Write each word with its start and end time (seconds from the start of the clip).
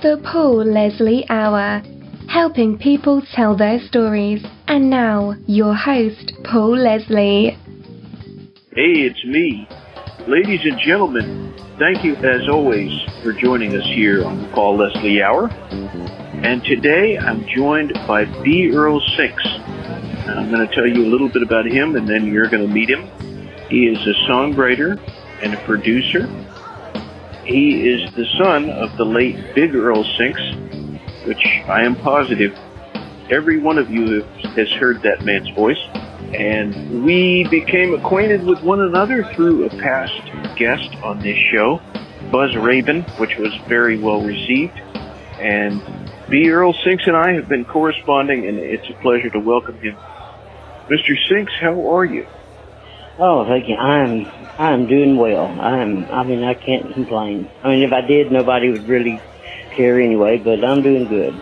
The 0.00 0.16
Paul 0.22 0.64
Leslie 0.64 1.28
Hour, 1.28 1.82
helping 2.28 2.78
people 2.78 3.20
tell 3.34 3.56
their 3.56 3.80
stories. 3.80 4.40
And 4.68 4.88
now, 4.88 5.34
your 5.48 5.74
host, 5.74 6.34
Paul 6.44 6.78
Leslie. 6.78 7.58
Hey, 8.70 9.02
it's 9.02 9.24
me. 9.24 9.66
Ladies 10.28 10.60
and 10.62 10.78
gentlemen, 10.78 11.52
thank 11.80 12.04
you 12.04 12.14
as 12.14 12.48
always 12.48 12.92
for 13.24 13.32
joining 13.32 13.74
us 13.74 13.84
here 13.86 14.24
on 14.24 14.40
the 14.40 14.48
Paul 14.50 14.76
Leslie 14.76 15.20
Hour. 15.20 15.48
And 15.50 16.62
today 16.62 17.18
I'm 17.18 17.44
joined 17.48 17.92
by 18.06 18.24
B. 18.44 18.70
Earl 18.72 19.00
Sinks. 19.16 19.44
I'm 20.28 20.48
going 20.48 20.64
to 20.64 20.72
tell 20.76 20.86
you 20.86 21.06
a 21.06 21.10
little 21.10 21.28
bit 21.28 21.42
about 21.42 21.66
him 21.66 21.96
and 21.96 22.08
then 22.08 22.26
you're 22.26 22.48
going 22.48 22.64
to 22.64 22.72
meet 22.72 22.88
him. 22.88 23.02
He 23.68 23.88
is 23.88 23.98
a 24.06 24.30
songwriter 24.30 24.96
and 25.42 25.54
a 25.54 25.64
producer. 25.64 26.28
He 27.48 27.88
is 27.88 28.14
the 28.14 28.26
son 28.36 28.68
of 28.68 28.94
the 28.98 29.06
late 29.06 29.54
Big 29.54 29.74
Earl 29.74 30.04
Sinks, 30.04 30.42
which 31.24 31.42
I 31.66 31.82
am 31.82 31.96
positive 31.96 32.54
every 33.30 33.58
one 33.58 33.78
of 33.78 33.90
you 33.90 34.22
has 34.54 34.70
heard 34.72 35.00
that 35.02 35.24
man's 35.24 35.48
voice. 35.50 35.78
And 36.34 37.04
we 37.04 37.48
became 37.50 37.94
acquainted 37.94 38.44
with 38.44 38.62
one 38.62 38.80
another 38.80 39.24
through 39.34 39.64
a 39.64 39.70
past 39.70 40.20
guest 40.56 40.94
on 41.02 41.20
this 41.20 41.38
show, 41.50 41.80
Buzz 42.30 42.54
Rabin, 42.54 43.02
which 43.16 43.36
was 43.38 43.54
very 43.66 43.98
well 43.98 44.20
received. 44.20 44.78
And 45.40 45.80
B. 46.28 46.50
Earl 46.50 46.74
Sinks 46.84 47.06
and 47.06 47.16
I 47.16 47.32
have 47.32 47.48
been 47.48 47.64
corresponding, 47.64 48.46
and 48.46 48.58
it's 48.58 48.90
a 48.90 48.94
pleasure 49.00 49.30
to 49.30 49.40
welcome 49.40 49.78
him. 49.78 49.96
Mr. 50.90 51.16
Sinks, 51.28 51.52
how 51.58 51.96
are 51.96 52.04
you? 52.04 52.26
Oh, 53.18 53.46
thank 53.46 53.68
you. 53.68 53.76
I'm 53.76 54.26
I'm 54.58 54.88
doing 54.88 55.16
well. 55.16 55.46
I'm 55.46 56.06
I 56.10 56.24
mean 56.24 56.42
I 56.42 56.54
can't 56.54 56.92
complain. 56.92 57.48
I 57.62 57.68
mean 57.68 57.82
if 57.82 57.92
I 57.92 58.06
did 58.06 58.32
nobody 58.32 58.70
would 58.70 58.88
really 58.88 59.20
care 59.76 60.00
anyway, 60.00 60.42
but 60.42 60.64
I'm 60.66 60.82
doing 60.82 61.06
good. 61.08 61.34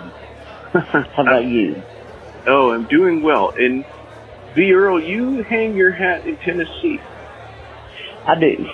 How 1.16 1.22
about 1.22 1.44
you? 1.44 1.82
Oh, 2.46 2.70
I'm 2.72 2.86
doing 2.86 3.22
well. 3.22 3.52
And 3.56 3.84
B. 4.54 4.72
Earl, 4.72 5.02
you 5.02 5.44
hang 5.48 5.74
your 5.74 5.92
hat 5.92 6.26
in 6.26 6.36
Tennessee. 6.44 6.98
I 8.26 8.38
do. 8.38 8.66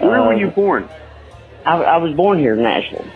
Where 0.00 0.22
uh, 0.22 0.26
were 0.26 0.34
you 0.34 0.50
born? 0.50 0.88
I, 1.64 1.76
I 1.76 1.96
was 1.98 2.14
born 2.16 2.38
here 2.38 2.54
in 2.54 2.62
Nashville. 2.62 3.06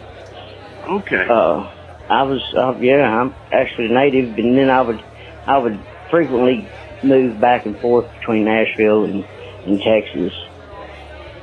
Okay. 1.00 1.26
Uh, 1.28 1.66
I 2.08 2.22
was 2.22 2.42
uh, 2.56 2.78
yeah, 2.80 3.02
I'm 3.02 3.34
actually 3.50 3.88
native, 3.90 4.36
and 4.36 4.56
then 4.56 4.68
I 4.68 4.82
would 4.82 5.00
I 5.46 5.58
would 5.58 5.80
frequently 6.10 6.68
move 7.02 7.40
back 7.40 7.66
and 7.66 7.80
forth 7.80 8.06
between 8.20 8.44
Nashville 8.44 9.04
and, 9.04 9.24
and 9.66 9.80
Texas. 9.80 10.32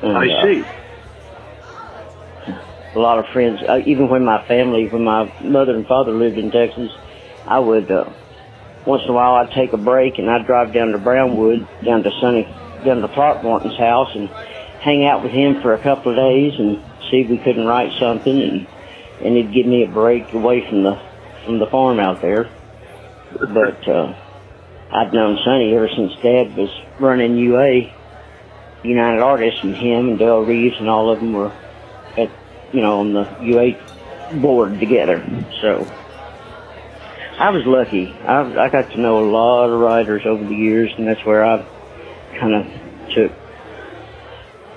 And, 0.02 0.18
I 0.18 0.30
uh, 0.30 0.44
see. 0.44 0.64
a 2.96 3.00
lot 3.00 3.20
of 3.20 3.28
friends. 3.28 3.62
Uh, 3.68 3.82
even 3.86 4.10
when 4.10 4.26
my 4.26 4.46
family, 4.48 4.88
when 4.88 5.04
my 5.04 5.32
mother 5.42 5.76
and 5.76 5.86
father 5.86 6.12
lived 6.12 6.38
in 6.38 6.52
Texas, 6.52 6.92
I 7.46 7.60
would 7.60 7.92
uh, 7.92 8.10
once 8.86 9.04
in 9.04 9.10
a 9.10 9.14
while 9.14 9.36
I'd 9.36 9.52
take 9.52 9.74
a 9.74 9.78
break 9.78 10.18
and 10.18 10.30
I'd 10.30 10.46
drive 10.46 10.74
down 10.74 10.92
to 10.92 10.98
Brownwood, 10.98 11.68
down 11.84 12.04
to 12.04 12.12
Sonny, 12.20 12.44
down 12.84 13.02
to 13.02 13.08
Throckmorton's 13.08 13.78
house, 13.78 14.16
and 14.16 14.28
hang 14.80 15.06
out 15.06 15.24
with 15.24 15.32
him 15.32 15.62
for 15.62 15.74
a 15.74 15.80
couple 15.80 16.12
of 16.12 16.18
days 16.18 16.60
and 16.60 16.82
see 17.10 17.22
if 17.22 17.30
we 17.30 17.38
couldn't 17.38 17.66
write 17.66 17.98
something, 18.00 18.42
and 18.42 18.68
and 19.24 19.38
he'd 19.38 19.54
give 19.54 19.68
me 19.68 19.84
a 19.84 19.88
break 19.88 20.34
away 20.34 20.68
from 20.68 20.84
the 20.84 21.00
from 21.46 21.60
the 21.60 21.68
farm 21.68 22.00
out 22.00 22.22
there. 22.22 22.50
But 23.32 23.88
uh, 23.88 24.16
I've 24.92 25.14
known 25.14 25.38
Sonny 25.46 25.76
ever 25.76 25.90
since 25.96 26.14
Dad 26.22 26.56
was 26.58 26.70
running 27.00 27.38
UA, 27.38 27.94
United 28.84 29.22
Artists, 29.22 29.60
and 29.64 29.76
him 29.76 30.10
and 30.10 30.20
Del 30.20 30.42
Reeves 30.42 30.76
and 30.80 30.90
all 30.90 31.12
of 31.12 31.20
them 31.20 31.34
were 31.34 31.52
at 32.18 32.30
you 32.74 32.82
know, 32.82 33.00
on 33.00 33.14
the 33.14 33.38
UA 33.42 34.40
board 34.42 34.80
together. 34.80 35.20
So 35.62 35.88
I 37.38 37.50
was 37.50 37.64
lucky. 37.66 38.12
I, 38.12 38.66
I 38.66 38.70
got 38.70 38.92
to 38.92 39.00
know 39.00 39.20
a 39.20 39.28
lot 39.30 39.70
of 39.70 39.80
writers 39.80 40.24
over 40.26 40.44
the 40.44 40.56
years, 40.56 40.92
and 40.98 41.08
that's 41.08 41.24
where 41.26 41.46
I 41.46 41.66
kind 42.40 42.56
of 42.56 42.66
took 43.14 43.32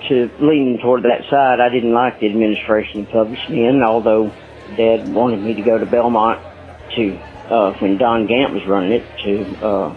to 0.09 0.29
leaning 0.39 0.79
toward 0.81 1.03
that 1.03 1.21
side. 1.29 1.59
I 1.59 1.69
didn't 1.69 1.93
like 1.93 2.19
the 2.19 2.27
administration 2.27 3.01
of 3.01 3.09
publishing, 3.09 3.81
although 3.81 4.31
Dad 4.77 5.11
wanted 5.11 5.41
me 5.41 5.55
to 5.55 5.61
go 5.61 5.77
to 5.77 5.85
Belmont 5.85 6.41
to 6.95 7.17
uh, 7.49 7.73
when 7.79 7.97
Don 7.97 8.27
Gant 8.27 8.53
was 8.53 8.65
running 8.67 8.91
it 8.91 9.03
to 9.23 9.65
uh, 9.65 9.89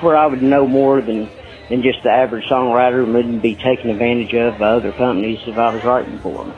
where 0.00 0.16
I 0.16 0.26
would 0.26 0.42
know 0.42 0.66
more 0.66 1.00
than 1.00 1.28
than 1.68 1.82
just 1.82 1.98
the 2.04 2.10
average 2.10 2.44
songwriter 2.50 3.06
wouldn't 3.06 3.42
be 3.42 3.56
taken 3.56 3.90
advantage 3.90 4.32
of 4.34 4.58
by 4.58 4.76
other 4.76 4.92
companies 4.92 5.40
if 5.46 5.56
I 5.56 5.74
was 5.74 5.82
writing 5.84 6.20
for 6.22 6.44
them 6.44 6.54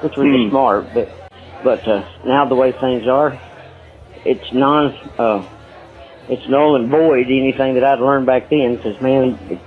which 0.00 0.14
was 0.16 0.26
Hmm. 0.26 0.50
smart. 0.50 0.94
But 0.94 1.14
but 1.62 1.88
uh, 1.88 2.04
now 2.24 2.48
the 2.48 2.54
way 2.54 2.72
things 2.72 3.04
are, 3.08 3.40
it's 4.24 4.52
non 4.52 4.94
uh, 5.18 5.46
it's 6.28 6.48
null 6.48 6.76
and 6.76 6.90
void 6.90 7.26
anything 7.26 7.74
that 7.74 7.84
I'd 7.84 8.00
learned 8.00 8.26
back 8.26 8.50
then 8.50 8.76
because 8.76 9.00
man, 9.02 9.60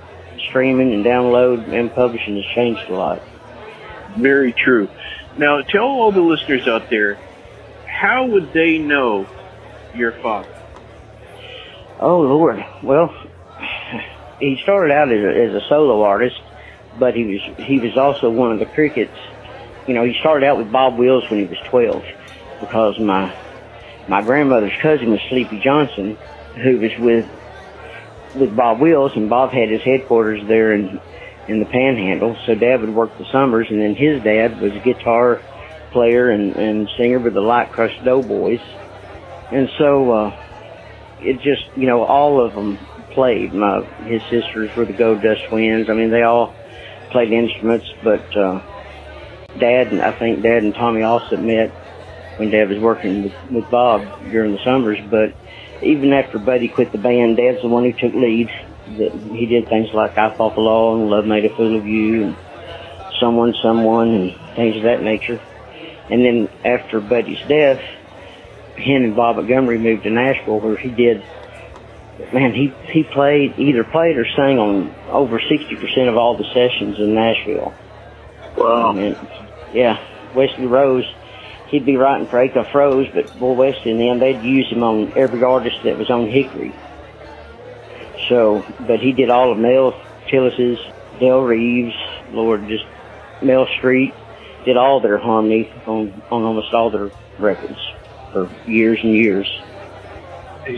streaming 0.50 0.92
and 0.92 1.04
download 1.04 1.72
and 1.72 1.94
publishing 1.94 2.36
has 2.36 2.44
changed 2.54 2.88
a 2.88 2.94
lot. 2.94 3.22
Very 4.16 4.52
true. 4.52 4.88
Now, 5.38 5.60
tell 5.70 5.84
all 5.84 6.12
the 6.12 6.20
listeners 6.20 6.68
out 6.68 6.88
there, 6.90 7.18
how 8.02 8.26
would 8.26 8.52
they 8.52 8.78
know 8.78 9.26
your 9.94 10.12
father? 10.22 10.48
Oh 12.00 12.20
Lord, 12.20 12.58
well, 12.82 13.10
he 14.42 14.58
started 14.62 14.92
out 14.92 15.12
as 15.12 15.22
a, 15.22 15.30
as 15.44 15.62
a 15.62 15.68
solo 15.68 16.02
artist, 16.02 16.34
but 16.98 17.14
he 17.14 17.24
was 17.24 17.66
he 17.66 17.78
was 17.78 17.96
also 17.96 18.28
one 18.28 18.50
of 18.52 18.58
the 18.58 18.66
crickets. 18.66 19.16
You 19.86 19.94
know, 19.94 20.04
he 20.04 20.14
started 20.18 20.46
out 20.46 20.58
with 20.58 20.70
Bob 20.70 20.98
Wills 20.98 21.24
when 21.30 21.40
he 21.40 21.46
was 21.46 21.58
twelve, 21.70 22.02
because 22.60 22.98
my 22.98 23.34
my 24.08 24.20
grandmother's 24.22 24.76
cousin 24.82 25.10
was 25.10 25.20
Sleepy 25.28 25.60
Johnson, 25.60 26.18
who 26.56 26.78
was 26.78 26.90
with 26.98 27.30
with 28.34 28.56
Bob 28.56 28.80
Wills, 28.80 29.12
and 29.14 29.30
Bob 29.30 29.52
had 29.52 29.70
his 29.70 29.82
headquarters 29.82 30.42
there 30.48 30.72
in 30.72 31.00
in 31.46 31.60
the 31.60 31.66
Panhandle. 31.66 32.36
So 32.44 32.56
Dad 32.56 32.80
would 32.80 32.94
work 32.94 33.16
the 33.18 33.26
summers, 33.30 33.68
and 33.70 33.80
then 33.80 33.94
his 33.94 34.22
dad 34.24 34.60
was 34.60 34.72
a 34.72 34.80
guitar 34.80 35.40
player 35.92 36.30
and 36.30 36.56
and 36.56 36.88
singer 36.98 37.20
with 37.20 37.34
the 37.34 37.40
Light 37.40 37.70
Crust 37.70 37.94
Doughboys, 38.04 38.60
and 39.52 39.68
so 39.78 40.10
uh, 40.10 40.36
it 41.20 41.36
just 41.42 41.62
you 41.76 41.86
know 41.86 42.02
all 42.02 42.44
of 42.44 42.54
them 42.54 42.78
played. 43.14 43.54
My 43.54 43.82
his 44.06 44.22
sisters 44.30 44.70
were 44.76 44.84
the 44.84 44.92
Gold 44.92 45.22
Dust 45.22 45.42
Twins. 45.48 45.88
I 45.88 45.94
mean, 45.94 46.10
they 46.10 46.22
all 46.22 46.54
played 47.10 47.32
instruments, 47.32 47.86
but 48.02 48.24
uh, 48.36 48.60
Dad 49.58 49.88
and 49.92 50.02
I 50.02 50.18
think 50.18 50.42
Dad 50.42 50.62
and 50.62 50.74
Tommy 50.74 51.02
also 51.02 51.36
met 51.36 51.70
when 52.38 52.50
Dad 52.50 52.68
was 52.68 52.78
working 52.78 53.24
with, 53.24 53.32
with 53.50 53.70
Bob 53.70 54.02
during 54.30 54.52
the 54.52 54.64
summers. 54.64 54.98
But 55.10 55.34
even 55.82 56.12
after 56.12 56.38
Buddy 56.38 56.68
quit 56.68 56.92
the 56.92 56.98
band, 56.98 57.36
Dad's 57.36 57.62
the 57.62 57.68
one 57.68 57.84
who 57.84 57.92
took 57.92 58.14
lead. 58.14 58.48
That 58.98 59.12
he 59.12 59.46
did 59.46 59.68
things 59.68 59.88
like 59.94 60.18
I 60.18 60.34
Fought 60.36 60.54
the 60.54 60.60
Law 60.60 60.96
and 60.96 61.08
Love 61.08 61.24
Made 61.24 61.44
a 61.44 61.54
Fool 61.54 61.78
of 61.78 61.86
You 61.86 62.24
and 62.24 62.36
Someone, 63.20 63.54
Someone 63.62 64.08
and 64.08 64.56
things 64.56 64.76
of 64.76 64.82
that 64.82 65.02
nature. 65.02 65.40
And 66.10 66.24
then 66.24 66.48
after 66.64 67.00
Buddy's 67.00 67.40
death, 67.46 67.80
him 68.76 69.04
and 69.04 69.16
Bob 69.16 69.36
Montgomery 69.36 69.78
moved 69.78 70.02
to 70.02 70.10
Nashville 70.10 70.60
where 70.60 70.76
he 70.76 70.90
did 70.90 71.22
man, 72.32 72.54
he 72.54 72.72
he 72.90 73.04
played 73.04 73.58
either 73.58 73.84
played 73.84 74.16
or 74.16 74.26
sang 74.36 74.58
on 74.58 74.94
over 75.08 75.40
sixty 75.40 75.76
percent 75.76 76.08
of 76.08 76.16
all 76.16 76.36
the 76.36 76.44
sessions 76.52 76.98
in 76.98 77.14
Nashville. 77.14 77.74
Wow. 78.56 78.96
And, 78.96 79.16
yeah, 79.72 79.98
Wesley 80.34 80.66
Rose, 80.66 81.06
he'd 81.68 81.86
be 81.86 81.96
writing 81.96 82.26
for 82.26 82.36
Acuff 82.36 82.72
Rose, 82.74 83.08
but 83.14 83.38
Boy 83.38 83.52
Wesley 83.52 83.92
and 83.92 84.00
them, 84.00 84.18
they'd 84.18 84.42
use 84.42 84.70
him 84.70 84.82
on 84.82 85.12
every 85.16 85.42
artist 85.42 85.76
that 85.84 85.96
was 85.98 86.10
on 86.10 86.28
Hickory. 86.28 86.74
So, 88.28 88.64
but 88.86 89.00
he 89.00 89.12
did 89.12 89.30
all 89.30 89.52
of 89.52 89.58
Mel 89.58 89.98
Tillis's, 90.28 90.78
Del 91.18 91.40
Reeves, 91.40 91.94
Lord, 92.30 92.68
just 92.68 92.84
Mel 93.42 93.66
Street, 93.78 94.14
did 94.64 94.76
all 94.76 95.00
their 95.00 95.18
harmony 95.18 95.72
on, 95.86 96.22
on 96.30 96.42
almost 96.42 96.72
all 96.72 96.90
their 96.90 97.10
records 97.38 97.78
for 98.32 98.50
years 98.66 98.98
and 99.02 99.14
years. 99.14 99.46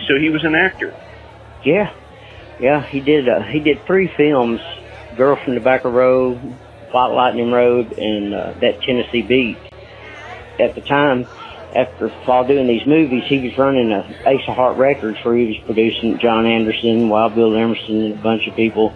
So 0.09 0.19
he 0.19 0.31
was 0.31 0.45
an 0.45 0.55
actor. 0.55 0.95
Yeah, 1.65 1.93
yeah, 2.61 2.83
he 2.83 3.01
did. 3.01 3.29
Uh, 3.29 3.43
he 3.43 3.61
did 3.61 3.85
three 3.87 4.09
films: 4.09 4.61
"Girl 5.17 5.37
from 5.37 5.55
Tobacco 5.55 5.91
Road," 5.91 6.37
"White 6.91 7.07
Lightning 7.09 7.51
Road," 7.51 7.93
and 7.99 8.35
uh, 8.35 8.53
"That 8.61 8.83
Tennessee 8.83 9.23
Beat." 9.23 9.57
At 10.61 10.77
the 10.77 10.81
time, 10.83 11.27
after 11.75 12.09
while 12.09 12.47
doing 12.47 12.67
these 12.67 12.87
movies, 12.87 13.25
he 13.27 13.41
was 13.41 13.59
running 13.59 13.91
a 13.91 14.07
Ace 14.27 14.47
of 14.47 14.55
Heart 14.55 14.77
Records 14.77 15.19
where 15.25 15.37
he 15.37 15.47
was 15.47 15.57
producing 15.65 16.19
John 16.19 16.47
Anderson, 16.47 17.09
Wild 17.09 17.35
Bill 17.35 17.57
Emerson, 17.57 18.03
and 18.03 18.15
a 18.15 18.23
bunch 18.23 18.47
of 18.47 18.55
people. 18.55 18.95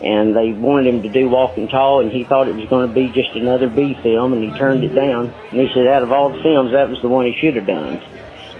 And 0.00 0.36
they 0.36 0.52
wanted 0.52 0.94
him 0.94 1.02
to 1.02 1.08
do 1.08 1.28
Walking 1.28 1.66
Tall, 1.66 2.00
and 2.00 2.12
he 2.12 2.22
thought 2.22 2.46
it 2.46 2.54
was 2.54 2.68
going 2.68 2.86
to 2.86 2.94
be 2.94 3.08
just 3.08 3.34
another 3.34 3.68
B 3.68 3.98
film, 4.00 4.32
and 4.32 4.44
he 4.44 4.56
turned 4.56 4.84
it 4.84 4.94
down. 4.94 5.34
And 5.50 5.60
he 5.60 5.68
said, 5.74 5.88
out 5.88 6.04
of 6.04 6.12
all 6.12 6.28
the 6.30 6.40
films, 6.40 6.70
that 6.70 6.88
was 6.88 7.02
the 7.02 7.08
one 7.08 7.26
he 7.26 7.34
should 7.40 7.56
have 7.56 7.66
done. 7.66 8.00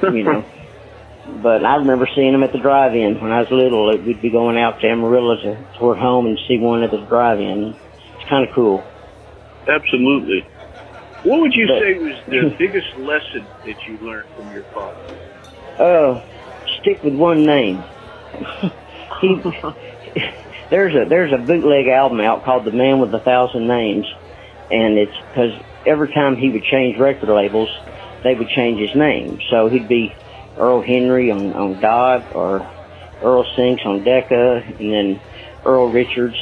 You 0.03 0.25
know. 0.25 0.45
But 1.43 1.65
I 1.65 1.77
remember 1.77 2.09
seeing 2.15 2.33
them 2.33 2.43
at 2.43 2.53
the 2.53 2.59
drive-in 2.59 3.21
when 3.21 3.31
I 3.31 3.41
was 3.41 3.51
little. 3.51 3.97
We'd 3.99 4.21
be 4.21 4.31
going 4.31 4.59
out 4.59 4.81
to 4.81 4.89
Amarillo 4.89 5.37
to, 5.43 5.57
toward 5.79 5.99
home 5.99 6.27
and 6.27 6.39
see 6.49 6.59
one 6.59 6.83
at 6.83 6.91
the 6.91 6.99
drive-in. 6.99 7.75
It's 8.19 8.29
kind 8.29 8.49
of 8.49 8.55
cool. 8.55 8.83
Absolutely. 9.69 10.41
What 11.23 11.41
would 11.41 11.55
you 11.55 11.67
But- 11.69 11.81
say 11.81 11.95
was 11.99 12.17
the 12.27 12.55
biggest 12.59 12.97
lesson 12.99 13.47
that 13.65 13.77
you 13.87 13.99
learned 14.01 14.29
from 14.37 14.53
your 14.53 14.65
father? 14.65 14.97
Uh, 15.79 16.21
stick 16.81 17.03
with 17.05 17.15
one 17.15 17.45
name. 17.45 17.83
he, 19.21 19.35
there's 20.71 20.95
a 20.95 21.05
there's 21.09 21.33
a 21.33 21.39
bootleg 21.39 21.87
album 21.89 22.21
out 22.21 22.45
called 22.45 22.65
The 22.65 22.73
Man 22.73 22.99
with 22.99 23.15
a 23.15 23.21
Thousand 23.21 23.69
Names, 23.69 24.07
and 24.73 24.99
it's 24.99 25.17
because 25.29 25.53
every 25.87 26.13
time 26.13 26.37
he 26.37 26.51
would 26.51 26.65
change 26.65 26.99
record 26.99 27.29
labels, 27.29 27.69
they 28.25 28.35
would 28.35 28.49
change 28.49 28.81
his 28.81 28.95
name. 28.97 29.41
So 29.51 29.69
he'd 29.69 29.89
be 29.89 30.15
Earl 30.59 30.83
Henry 30.83 31.31
on 31.31 31.53
on 31.55 31.81
Dot 31.81 32.35
or 32.35 32.69
Earl 33.23 33.47
Sinks 33.57 33.83
on 33.85 34.05
Decca, 34.05 34.79
and 34.79 34.93
then 34.93 35.21
Earl 35.65 35.91
Richards 35.91 36.37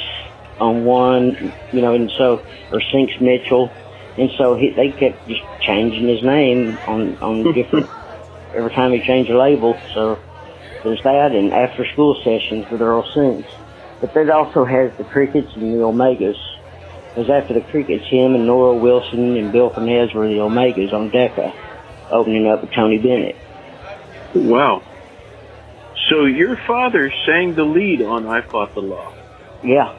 on 0.59 0.85
one, 0.85 1.53
you 1.71 1.83
know, 1.83 1.95
and 1.95 2.11
so 2.17 2.45
or 2.73 2.81
Sinks 2.93 3.15
Mitchell, 3.21 3.71
and 4.17 4.31
so 4.39 4.57
he, 4.57 4.73
they 4.75 4.97
kept 4.99 5.27
just 5.29 5.43
changing 5.61 6.09
his 6.09 6.23
name 6.23 6.79
on 6.87 7.19
on 7.21 7.55
different 7.55 7.91
every 8.57 8.71
time 8.71 8.93
he 8.93 9.05
changed 9.07 9.31
a 9.31 9.39
label. 9.39 9.81
So 9.95 10.19
there's 10.83 11.03
that, 11.05 11.33
and 11.33 11.53
after 11.53 11.87
school 11.93 12.17
sessions 12.25 12.67
with 12.71 12.81
Earl 12.81 13.05
Sinks. 13.15 13.51
But 14.01 14.12
that 14.12 14.29
also 14.29 14.65
has 14.65 14.93
the 14.99 15.05
Crickets 15.05 15.49
and 15.57 15.73
the 15.73 15.85
Omegas. 15.85 16.37
Because 17.15 17.31
after 17.31 17.55
the 17.55 17.65
Crickets, 17.71 18.05
him 18.11 18.35
and 18.35 18.47
Nora 18.47 18.77
Wilson 18.77 19.37
and 19.41 19.51
Bill 19.51 19.73
Fernez 19.75 20.12
were 20.15 20.29
the 20.29 20.37
Omegas 20.37 20.93
on 20.93 21.09
Decca, 21.09 21.55
opening 22.12 22.47
up 22.47 22.61
with 22.61 22.73
Tony 22.77 22.99
Bennett. 22.99 23.37
Wow. 24.37 24.83
So 26.09 26.25
your 26.25 26.56
father 26.67 27.12
sang 27.25 27.55
the 27.55 27.65
lead 27.65 28.03
on 28.03 28.27
I 28.27 28.43
Fought 28.43 28.75
the 28.75 28.83
Law. 28.83 29.12
Yeah. 29.62 29.97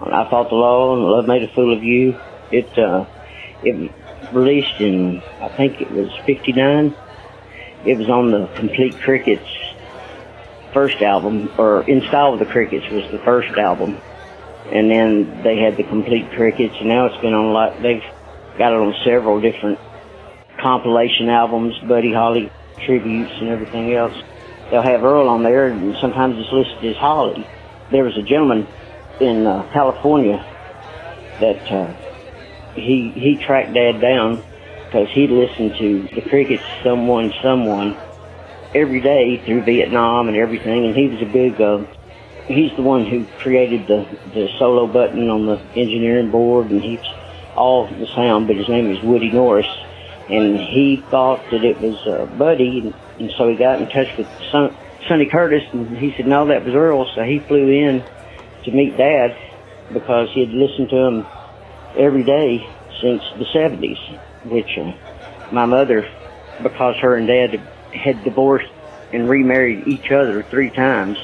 And 0.00 0.14
I 0.14 0.28
Fought 0.30 0.48
the 0.48 0.54
Law 0.54 0.94
and 0.94 1.04
Love 1.04 1.26
Made 1.26 1.42
a 1.42 1.48
Fool 1.48 1.76
of 1.76 1.82
You. 1.82 2.18
It, 2.50 2.78
uh, 2.78 3.04
it 3.62 3.92
released 4.32 4.80
in, 4.80 5.22
I 5.40 5.48
think 5.48 5.80
it 5.80 5.90
was 5.90 6.10
59. 6.24 6.94
It 7.84 7.98
was 7.98 8.08
on 8.08 8.30
the 8.30 8.46
Complete 8.54 8.98
Crickets 8.98 9.48
first 10.72 11.00
album, 11.02 11.50
or 11.58 11.82
In 11.88 12.02
Style 12.02 12.32
with 12.32 12.40
the 12.40 12.46
Crickets 12.46 12.88
was 12.90 13.10
the 13.10 13.18
first 13.18 13.56
album. 13.56 13.98
And 14.70 14.90
then 14.90 15.42
they 15.42 15.58
had 15.58 15.76
the 15.76 15.84
Complete 15.84 16.30
Crickets, 16.32 16.74
and 16.80 16.88
now 16.88 17.06
it's 17.06 17.20
been 17.20 17.32
on 17.32 17.46
a 17.46 17.52
lot, 17.52 17.82
they've 17.82 18.02
got 18.58 18.72
it 18.72 18.76
on 18.76 18.94
several 19.04 19.40
different 19.40 19.78
compilation 20.58 21.28
albums, 21.28 21.78
Buddy 21.86 22.12
Holly 22.12 22.50
tributes 22.84 23.32
and 23.40 23.48
everything 23.48 23.94
else. 23.94 24.14
They'll 24.70 24.82
have 24.82 25.04
Earl 25.04 25.28
on 25.28 25.42
there, 25.42 25.68
and 25.68 25.96
sometimes 26.00 26.36
it's 26.38 26.52
listed 26.52 26.90
as 26.90 26.96
Holly. 26.96 27.46
There 27.90 28.04
was 28.04 28.16
a 28.16 28.22
gentleman 28.22 28.66
in 29.20 29.46
uh, 29.46 29.70
California 29.72 30.44
that 31.40 31.72
uh, 31.72 31.94
he 32.74 33.12
he 33.14 33.40
tracked 33.44 33.72
Dad 33.74 34.00
down 34.00 34.42
because 34.86 35.08
he 35.12 35.26
listened 35.26 35.74
to 35.78 36.08
the 36.14 36.28
Crickets, 36.28 36.62
someone, 36.82 37.32
someone, 37.42 37.96
every 38.74 39.00
day 39.00 39.42
through 39.44 39.62
Vietnam 39.62 40.28
and 40.28 40.36
everything, 40.36 40.86
and 40.86 40.96
he 40.96 41.08
was 41.08 41.22
a 41.22 41.32
big. 41.32 41.60
Uh, 41.60 41.84
he's 42.46 42.74
the 42.76 42.82
one 42.82 43.06
who 43.06 43.26
created 43.38 43.86
the 43.86 44.06
the 44.34 44.48
solo 44.58 44.86
button 44.86 45.28
on 45.28 45.46
the 45.46 45.58
engineering 45.78 46.30
board, 46.30 46.70
and 46.70 46.82
he's 46.82 47.00
all 47.54 47.86
the 47.86 48.06
sound. 48.14 48.46
But 48.46 48.56
his 48.56 48.68
name 48.68 48.90
is 48.90 49.02
Woody 49.02 49.30
Norris, 49.30 49.66
and 50.28 50.58
he 50.58 51.02
thought 51.10 51.42
that 51.50 51.64
it 51.64 51.80
was 51.80 51.96
uh, 52.06 52.26
Buddy, 52.36 52.80
and, 52.80 52.94
and 53.18 53.30
so 53.36 53.48
he 53.48 53.56
got 53.56 53.80
in 53.80 53.88
touch 53.88 54.16
with 54.16 54.28
Son, 54.50 54.76
Sonny 55.08 55.26
Curtis, 55.26 55.62
and 55.72 55.96
he 55.96 56.12
said 56.16 56.26
no, 56.26 56.46
that 56.46 56.64
was 56.64 56.74
Earl. 56.74 57.08
So 57.14 57.22
he 57.22 57.38
flew 57.38 57.68
in 57.68 58.04
to 58.64 58.70
meet 58.72 58.96
Dad 58.96 59.36
because 59.92 60.28
he 60.32 60.40
had 60.40 60.50
listened 60.50 60.90
to 60.90 60.96
him 60.96 61.26
every 61.96 62.24
day 62.24 62.68
since 63.00 63.22
the 63.38 63.44
70s, 63.54 64.18
which 64.46 64.76
uh, 64.78 64.92
my 65.52 65.64
mother, 65.64 66.08
because 66.62 66.96
her 66.96 67.16
and 67.16 67.26
Dad 67.26 67.60
had 67.92 68.24
divorced 68.24 68.70
and 69.12 69.28
remarried 69.28 69.86
each 69.86 70.10
other 70.10 70.42
three 70.42 70.70
times, 70.70 71.18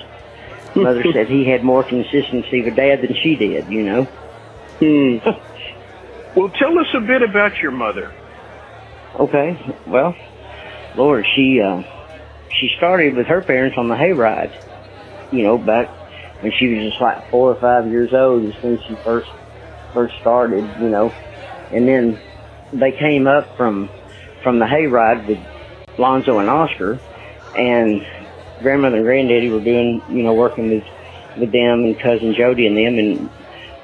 mother 0.76 1.02
said 1.12 1.28
he 1.28 1.44
had 1.44 1.64
more 1.64 1.82
consistency 1.82 2.62
with 2.62 2.76
Dad 2.76 3.02
than 3.02 3.14
she 3.14 3.34
did, 3.34 3.68
you 3.68 3.82
know. 3.82 4.04
Hmm. 4.78 5.18
well, 6.38 6.50
tell 6.50 6.78
us 6.78 6.86
a 6.94 7.00
bit 7.00 7.22
about 7.22 7.56
your 7.58 7.72
mother. 7.72 8.12
Okay, 9.18 9.58
well, 9.86 10.14
Lord, 10.96 11.26
she 11.36 11.60
uh, 11.60 11.82
she 12.48 12.68
started 12.78 13.14
with 13.14 13.26
her 13.26 13.42
parents 13.42 13.76
on 13.78 13.88
the 13.88 13.94
hayride, 13.94 14.52
you 15.30 15.44
know, 15.44 15.58
back 15.58 15.88
when 16.40 16.52
she 16.58 16.66
was 16.68 16.90
just 16.90 17.00
like 17.00 17.30
four 17.30 17.54
or 17.54 17.60
five 17.60 17.90
years 17.90 18.10
old 18.14 18.44
is 18.44 18.54
when 18.62 18.78
she 18.88 18.96
first 19.04 19.28
first 19.92 20.14
started, 20.20 20.64
you 20.78 20.88
know, 20.88 21.12
and 21.70 21.86
then 21.86 22.18
they 22.72 22.92
came 22.98 23.26
up 23.26 23.56
from 23.56 23.90
from 24.42 24.58
the 24.58 24.64
hayride 24.64 25.28
with 25.28 25.38
Lonzo 25.98 26.38
and 26.38 26.48
Oscar, 26.48 26.98
and 27.54 28.00
grandmother 28.62 28.96
and 28.96 29.04
granddaddy 29.04 29.50
were 29.50 29.60
doing, 29.60 30.02
you 30.08 30.22
know, 30.22 30.32
working 30.34 30.70
with 30.70 30.84
with 31.36 31.52
them 31.52 31.84
and 31.84 31.96
cousin 31.98 32.34
Jody 32.36 32.66
and 32.66 32.76
them, 32.76 32.98
and 32.98 33.30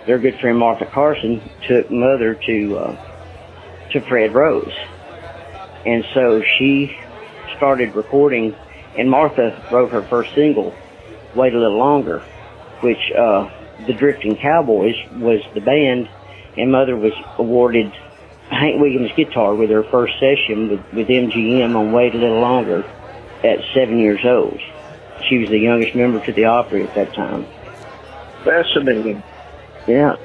their 0.07 0.19
good 0.19 0.41
friend 0.41 0.59
Martha 0.59 0.87
Carson 0.93 1.51
took 1.69 1.91
mother 1.91 2.35
to 2.47 2.79
uh, 2.79 2.97
to 3.93 4.01
Fred 4.09 4.35
Rose, 4.35 4.73
and 5.89 6.05
so 6.13 6.43
she 6.43 6.95
started 7.57 7.95
recording, 7.95 8.55
and 8.99 9.11
Martha 9.11 9.67
wrote 9.73 9.91
her 9.91 10.03
first 10.03 10.35
single, 10.35 10.75
"Wait 11.35 11.55
a 11.55 11.59
Little 11.59 11.79
Longer," 11.79 12.19
which 12.83 13.11
uh, 13.13 13.49
the 13.87 13.95
Drifting 13.95 14.37
Cowboys 14.37 14.97
was 15.17 15.41
the 15.55 15.63
band, 15.63 16.11
and 16.59 16.71
mother 16.71 16.95
was 16.95 17.15
awarded 17.39 17.91
Hank 18.51 18.79
Williams 18.79 19.13
guitar 19.17 19.55
with 19.55 19.71
her 19.71 19.83
first 19.83 20.13
session 20.21 20.69
with, 20.69 20.93
with 20.93 21.09
MGM 21.09 21.75
on 21.75 21.93
Wait 21.93 22.15
a 22.15 22.19
Little 22.19 22.41
Longer 22.41 22.85
at 23.43 23.59
seven 23.73 23.99
years 23.99 24.21
old. 24.27 24.61
She 25.27 25.39
was 25.39 25.49
the 25.49 25.59
youngest 25.59 25.95
member 25.95 26.21
to 26.27 26.33
the 26.35 26.45
Opry 26.45 26.87
at 26.87 26.95
that 26.97 27.15
time. 27.15 27.47
Fascinating. 28.45 29.23
Yeah. 29.87 30.17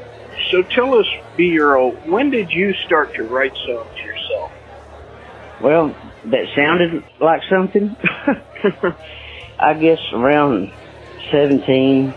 So 0.52 0.62
tell 0.62 1.00
us, 1.00 1.08
B. 1.38 1.58
Earl, 1.58 1.92
when 2.06 2.32
did 2.32 2.52
you 2.52 2.74
start 2.86 3.16
to 3.16 3.24
write 3.24 3.56
songs? 3.66 4.13
Well, 5.64 5.96
that 6.26 6.46
sounded 6.58 7.06
like 7.22 7.40
something. 7.50 7.96
I 9.58 9.74
guess 9.76 10.00
around 10.14 10.74
17, 11.32 12.14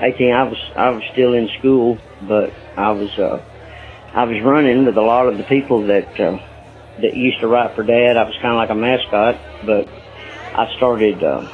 18, 0.00 0.32
I 0.32 0.44
was 0.44 0.56
I 0.74 0.88
was 0.88 1.02
still 1.12 1.34
in 1.34 1.50
school, 1.58 1.98
but 2.26 2.48
I 2.74 2.92
was 2.92 3.10
uh, 3.18 3.44
I 4.16 4.24
was 4.24 4.40
running 4.42 4.86
with 4.86 4.96
a 4.96 5.02
lot 5.02 5.28
of 5.28 5.36
the 5.36 5.44
people 5.44 5.88
that 5.88 6.16
uh, 6.18 6.38
that 6.96 7.14
used 7.14 7.40
to 7.40 7.46
write 7.46 7.76
for 7.76 7.84
Dad. 7.84 8.16
I 8.16 8.24
was 8.24 8.38
kind 8.40 8.56
of 8.56 8.60
like 8.64 8.70
a 8.70 8.74
mascot, 8.74 9.36
but 9.66 9.84
I 10.56 10.64
started, 10.78 11.22
uh, 11.22 11.44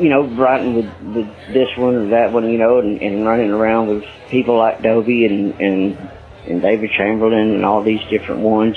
you 0.00 0.08
know, 0.08 0.26
writing 0.34 0.74
with, 0.74 1.14
with 1.14 1.54
this 1.54 1.70
one 1.78 1.94
or 1.94 2.10
that 2.10 2.32
one, 2.32 2.50
you 2.50 2.58
know, 2.58 2.80
and, 2.80 3.00
and 3.00 3.24
running 3.24 3.50
around 3.50 3.86
with 3.86 4.02
people 4.32 4.58
like 4.58 4.82
Dobie 4.82 5.26
and 5.30 5.60
and 5.60 6.10
and 6.48 6.60
David 6.60 6.90
Chamberlain 6.98 7.54
and 7.54 7.64
all 7.64 7.84
these 7.84 8.02
different 8.10 8.40
ones. 8.40 8.76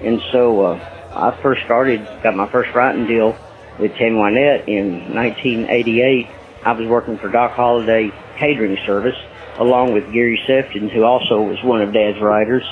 And 0.00 0.20
so 0.32 0.66
uh, 0.66 1.10
I 1.14 1.42
first 1.42 1.64
started, 1.64 2.06
got 2.22 2.34
my 2.34 2.48
first 2.50 2.74
writing 2.74 3.06
deal 3.06 3.36
with 3.78 3.94
Tammy 3.94 4.16
Wynette 4.16 4.68
in 4.68 5.14
1988. 5.14 6.28
I 6.64 6.72
was 6.72 6.86
working 6.86 7.18
for 7.18 7.28
Doc 7.28 7.52
Holliday 7.52 8.12
Catering 8.38 8.76
Service 8.86 9.16
along 9.58 9.94
with 9.94 10.12
Gary 10.12 10.40
Sefton, 10.46 10.88
who 10.88 11.04
also 11.04 11.40
was 11.40 11.62
one 11.62 11.80
of 11.80 11.92
Dad's 11.92 12.20
writers. 12.20 12.64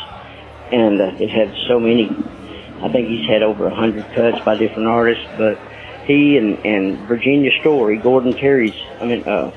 And 0.73 1.00
uh, 1.00 1.12
it 1.19 1.31
had 1.31 1.54
so 1.69 1.78
many, 1.78 2.11
I 2.83 2.88
think 2.90 3.09
he's 3.09 3.26
had 3.28 3.43
over 3.43 3.66
a 3.66 3.75
hundred 3.75 4.04
cuts 4.14 4.45
by 4.45 4.57
different 4.57 4.88
artists, 4.88 5.25
but 5.37 5.59
he 6.07 6.37
and, 6.37 6.59
and 6.66 6.99
Virginia 7.07 7.50
Story, 7.61 7.97
Gordon 7.97 8.33
Terry's, 8.35 8.75
I 9.00 9.07
mean, 9.07 9.25
uh, 9.25 9.50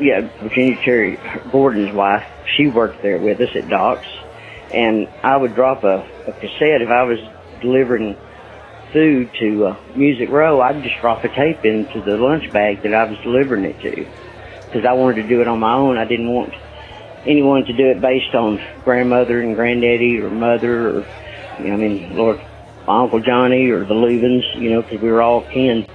yeah, 0.00 0.28
Virginia 0.42 0.76
Terry, 0.82 1.18
Gordon's 1.50 1.94
wife, 1.94 2.26
she 2.56 2.68
worked 2.68 3.02
there 3.02 3.18
with 3.18 3.40
us 3.40 3.54
at 3.54 3.68
Doc's. 3.68 4.06
And 4.74 5.06
I 5.22 5.36
would 5.36 5.54
drop 5.54 5.84
a, 5.84 6.02
a 6.26 6.32
cassette 6.32 6.82
if 6.82 6.90
I 6.90 7.04
was 7.04 7.18
delivering 7.62 8.16
food 8.92 9.30
to 9.40 9.66
uh, 9.66 9.96
Music 9.96 10.28
Row. 10.28 10.60
I'd 10.60 10.82
just 10.82 11.00
drop 11.00 11.24
a 11.24 11.28
tape 11.28 11.64
into 11.64 12.02
the 12.04 12.16
lunch 12.18 12.52
bag 12.52 12.82
that 12.82 12.92
I 12.92 13.04
was 13.04 13.18
delivering 13.22 13.64
it 13.64 13.80
to, 13.80 14.06
because 14.66 14.84
I 14.88 14.92
wanted 14.94 15.22
to 15.22 15.28
do 15.28 15.40
it 15.40 15.48
on 15.48 15.60
my 15.60 15.74
own. 15.74 15.96
I 15.96 16.04
didn't 16.04 16.32
want 16.32 16.52
anyone 17.26 17.64
to 17.64 17.72
do 17.72 17.90
it 17.90 18.00
based 18.00 18.34
on 18.34 18.58
grandmother 18.84 19.40
and 19.40 19.54
granddaddy 19.54 20.18
or 20.20 20.30
mother 20.30 20.98
or, 20.98 21.06
you 21.60 21.68
know, 21.68 21.74
I 21.74 21.76
mean, 21.76 22.16
Lord, 22.16 22.38
my 22.86 23.02
Uncle 23.02 23.20
Johnny 23.20 23.70
or 23.70 23.84
the 23.84 23.94
Louvins, 23.94 24.60
you 24.60 24.70
know, 24.70 24.82
because 24.82 25.00
we 25.00 25.10
were 25.10 25.22
all 25.22 25.42
kin. 25.52 25.86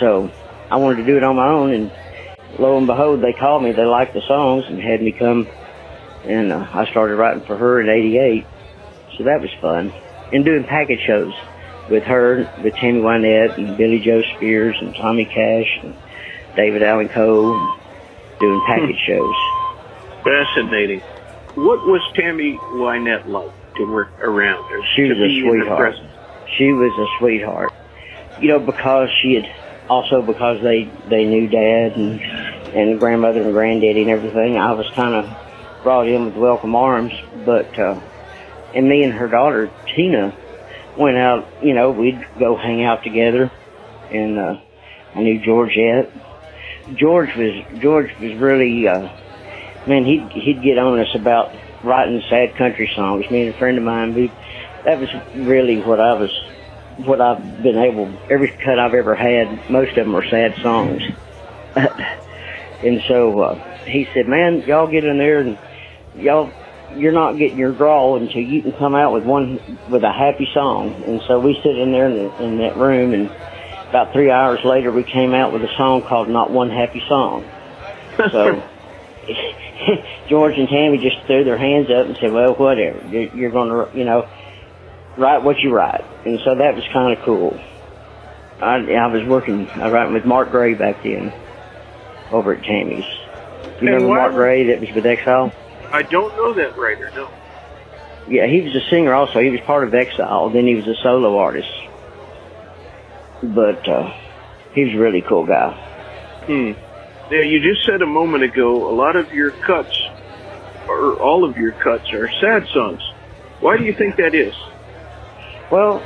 So 0.00 0.30
I 0.70 0.76
wanted 0.76 0.96
to 1.02 1.06
do 1.06 1.16
it 1.16 1.22
on 1.22 1.36
my 1.36 1.48
own, 1.48 1.72
and 1.72 1.90
lo 2.58 2.76
and 2.76 2.86
behold, 2.86 3.22
they 3.22 3.38
called 3.38 3.62
me. 3.62 3.72
They 3.72 3.84
liked 3.84 4.14
the 4.14 4.22
songs 4.26 4.64
and 4.68 4.80
had 4.80 5.00
me 5.00 5.12
come, 5.12 5.46
and 6.28 6.52
uh, 6.52 6.66
I 6.72 6.88
started 6.90 7.16
writing 7.16 7.42
for 7.44 7.56
her 7.56 7.80
in 7.80 7.88
'88. 7.88 8.46
So 9.16 9.24
that 9.24 9.40
was 9.40 9.50
fun, 9.60 9.92
and 10.32 10.44
doing 10.44 10.64
package 10.64 11.00
shows 11.06 11.34
with 11.90 12.04
her, 12.04 12.50
with 12.62 12.74
Tammy 12.74 13.00
Wynette 13.00 13.56
and 13.56 13.76
Billie 13.76 14.00
Jo 14.00 14.22
Spears 14.36 14.76
and 14.80 14.94
Tommy 14.94 15.24
Cash 15.24 15.80
and 15.82 15.94
David 16.54 16.82
Allan 16.82 17.08
Coe, 17.08 17.76
doing 18.38 18.62
package 18.66 18.98
shows. 19.06 19.34
Fascinating. 20.22 21.00
What 21.54 21.84
was 21.86 22.02
Tammy 22.14 22.56
Wynette 22.56 23.26
like? 23.26 23.50
to 23.78 23.84
work 23.90 24.10
around. 24.20 24.70
Or 24.70 24.84
She 24.94 25.02
was 25.02 25.18
a 25.18 25.22
her 25.22 25.50
sweetheart. 25.50 25.94
She 26.56 26.72
was 26.72 26.92
a 26.92 27.18
sweetheart. 27.18 27.72
You 28.40 28.48
know, 28.48 28.58
because 28.58 29.08
she 29.22 29.34
had 29.34 29.50
also 29.88 30.20
because 30.22 30.60
they 30.62 30.84
they 31.08 31.24
knew 31.24 31.48
dad 31.48 31.96
and 31.96 32.20
and 32.74 33.00
grandmother 33.00 33.42
and 33.42 33.52
granddaddy 33.52 34.02
and 34.02 34.10
everything. 34.10 34.58
I 34.58 34.72
was 34.72 34.88
kind 34.90 35.14
of 35.14 35.47
brought 35.88 36.06
in 36.06 36.26
with 36.26 36.36
welcome 36.36 36.76
arms, 36.76 37.14
but 37.46 37.78
uh, 37.78 37.98
and 38.74 38.86
me 38.86 39.04
and 39.04 39.14
her 39.14 39.26
daughter 39.26 39.70
Tina 39.96 40.36
went 40.98 41.16
out. 41.16 41.48
You 41.62 41.72
know, 41.72 41.92
we'd 41.92 42.26
go 42.38 42.56
hang 42.56 42.84
out 42.84 43.02
together, 43.02 43.50
and 44.10 44.38
uh, 44.38 44.60
I 45.14 45.22
knew 45.22 45.42
Georgette. 45.42 46.12
George 46.94 47.34
was 47.34 47.80
George 47.80 48.10
was 48.20 48.34
really 48.34 48.86
uh, 48.86 49.08
man. 49.86 50.04
He'd 50.04 50.30
he'd 50.30 50.62
get 50.62 50.76
on 50.76 51.00
us 51.00 51.14
about 51.14 51.54
writing 51.82 52.22
sad 52.28 52.54
country 52.56 52.92
songs. 52.94 53.24
Me 53.30 53.46
and 53.46 53.54
a 53.54 53.58
friend 53.58 53.78
of 53.78 53.84
mine, 53.84 54.14
we 54.14 54.30
that 54.84 55.00
was 55.00 55.08
really 55.34 55.80
what 55.80 56.00
I 56.00 56.12
was, 56.12 56.30
what 56.98 57.22
I've 57.22 57.62
been 57.62 57.78
able. 57.78 58.12
Every 58.28 58.50
cut 58.50 58.78
I've 58.78 58.92
ever 58.92 59.14
had, 59.14 59.70
most 59.70 59.96
of 59.96 60.04
them 60.04 60.14
are 60.14 60.28
sad 60.28 60.54
songs. 60.60 61.00
and 61.74 63.02
so 63.08 63.40
uh, 63.40 63.84
he 63.86 64.06
said, 64.12 64.28
"Man, 64.28 64.60
y'all 64.66 64.86
get 64.86 65.06
in 65.06 65.16
there 65.16 65.38
and 65.38 65.56
y'all." 66.18 66.50
You're 66.96 67.12
not 67.12 67.36
getting 67.36 67.58
your 67.58 67.72
draw 67.72 68.16
until 68.16 68.40
you 68.40 68.62
can 68.62 68.72
come 68.72 68.94
out 68.94 69.12
with 69.12 69.22
one 69.22 69.60
with 69.90 70.02
a 70.04 70.12
happy 70.12 70.48
song. 70.54 70.94
And 71.06 71.20
so 71.28 71.38
we 71.38 71.52
sit 71.62 71.78
in 71.78 71.92
there 71.92 72.06
in, 72.06 72.14
the, 72.14 72.42
in 72.42 72.58
that 72.58 72.78
room, 72.78 73.12
and 73.12 73.30
about 73.90 74.14
three 74.14 74.30
hours 74.30 74.64
later, 74.64 74.90
we 74.90 75.02
came 75.02 75.34
out 75.34 75.52
with 75.52 75.62
a 75.62 75.76
song 75.76 76.00
called 76.02 76.30
"Not 76.30 76.50
One 76.50 76.70
Happy 76.70 77.02
Song." 77.06 77.44
So 78.16 78.62
George 80.28 80.58
and 80.58 80.68
Tammy 80.68 80.98
just 80.98 81.24
threw 81.26 81.44
their 81.44 81.58
hands 81.58 81.90
up 81.90 82.06
and 82.06 82.16
said, 82.16 82.32
"Well, 82.32 82.54
whatever. 82.54 83.06
You're, 83.08 83.50
going 83.50 83.68
to, 83.68 83.96
you 83.96 84.04
know, 84.04 84.28
write 85.16 85.42
what 85.42 85.58
you 85.58 85.70
write." 85.74 86.04
And 86.24 86.40
so 86.44 86.54
that 86.54 86.74
was 86.74 86.84
kind 86.92 87.16
of 87.16 87.24
cool. 87.24 87.58
I, 88.60 88.76
I 88.92 89.06
was 89.06 89.24
working, 89.24 89.68
I 89.70 89.84
was 89.84 89.92
writing 89.92 90.14
with 90.14 90.24
Mark 90.24 90.50
Gray 90.50 90.74
back 90.74 91.02
then, 91.02 91.32
over 92.32 92.54
at 92.54 92.64
Tammy's. 92.64 93.04
You 93.80 93.86
remember 93.86 94.08
why 94.08 94.16
Mark 94.16 94.32
Gray 94.32 94.66
that 94.68 94.80
was 94.80 94.90
with 94.90 95.06
Exile? 95.06 95.52
I 95.92 96.02
don't 96.02 96.36
know 96.36 96.54
that 96.54 96.76
writer. 96.76 97.10
No. 97.14 97.28
Yeah, 98.28 98.46
he 98.46 98.60
was 98.60 98.76
a 98.76 98.90
singer 98.90 99.14
also. 99.14 99.40
He 99.40 99.50
was 99.50 99.60
part 99.66 99.88
of 99.88 99.94
Exile. 99.94 100.50
Then 100.50 100.66
he 100.66 100.74
was 100.74 100.86
a 100.86 100.94
solo 101.02 101.38
artist. 101.38 101.68
But 103.42 103.88
uh, 103.88 104.12
he 104.74 104.84
was 104.84 104.94
a 104.94 104.98
really 104.98 105.22
cool 105.26 105.46
guy. 105.46 105.72
Hmm. 106.44 106.72
Now 107.30 107.40
you 107.40 107.60
just 107.60 107.86
said 107.86 108.02
a 108.02 108.06
moment 108.06 108.44
ago, 108.44 108.90
a 108.90 108.94
lot 108.94 109.16
of 109.16 109.32
your 109.32 109.52
cuts, 109.66 109.96
or 110.88 111.14
all 111.20 111.48
of 111.48 111.56
your 111.56 111.72
cuts, 111.72 112.12
are 112.12 112.28
sad 112.40 112.66
songs. 112.74 113.00
Why 113.60 113.76
do 113.76 113.84
you 113.84 113.94
think 113.94 114.16
that 114.16 114.34
is? 114.34 114.54
Well, 115.70 116.02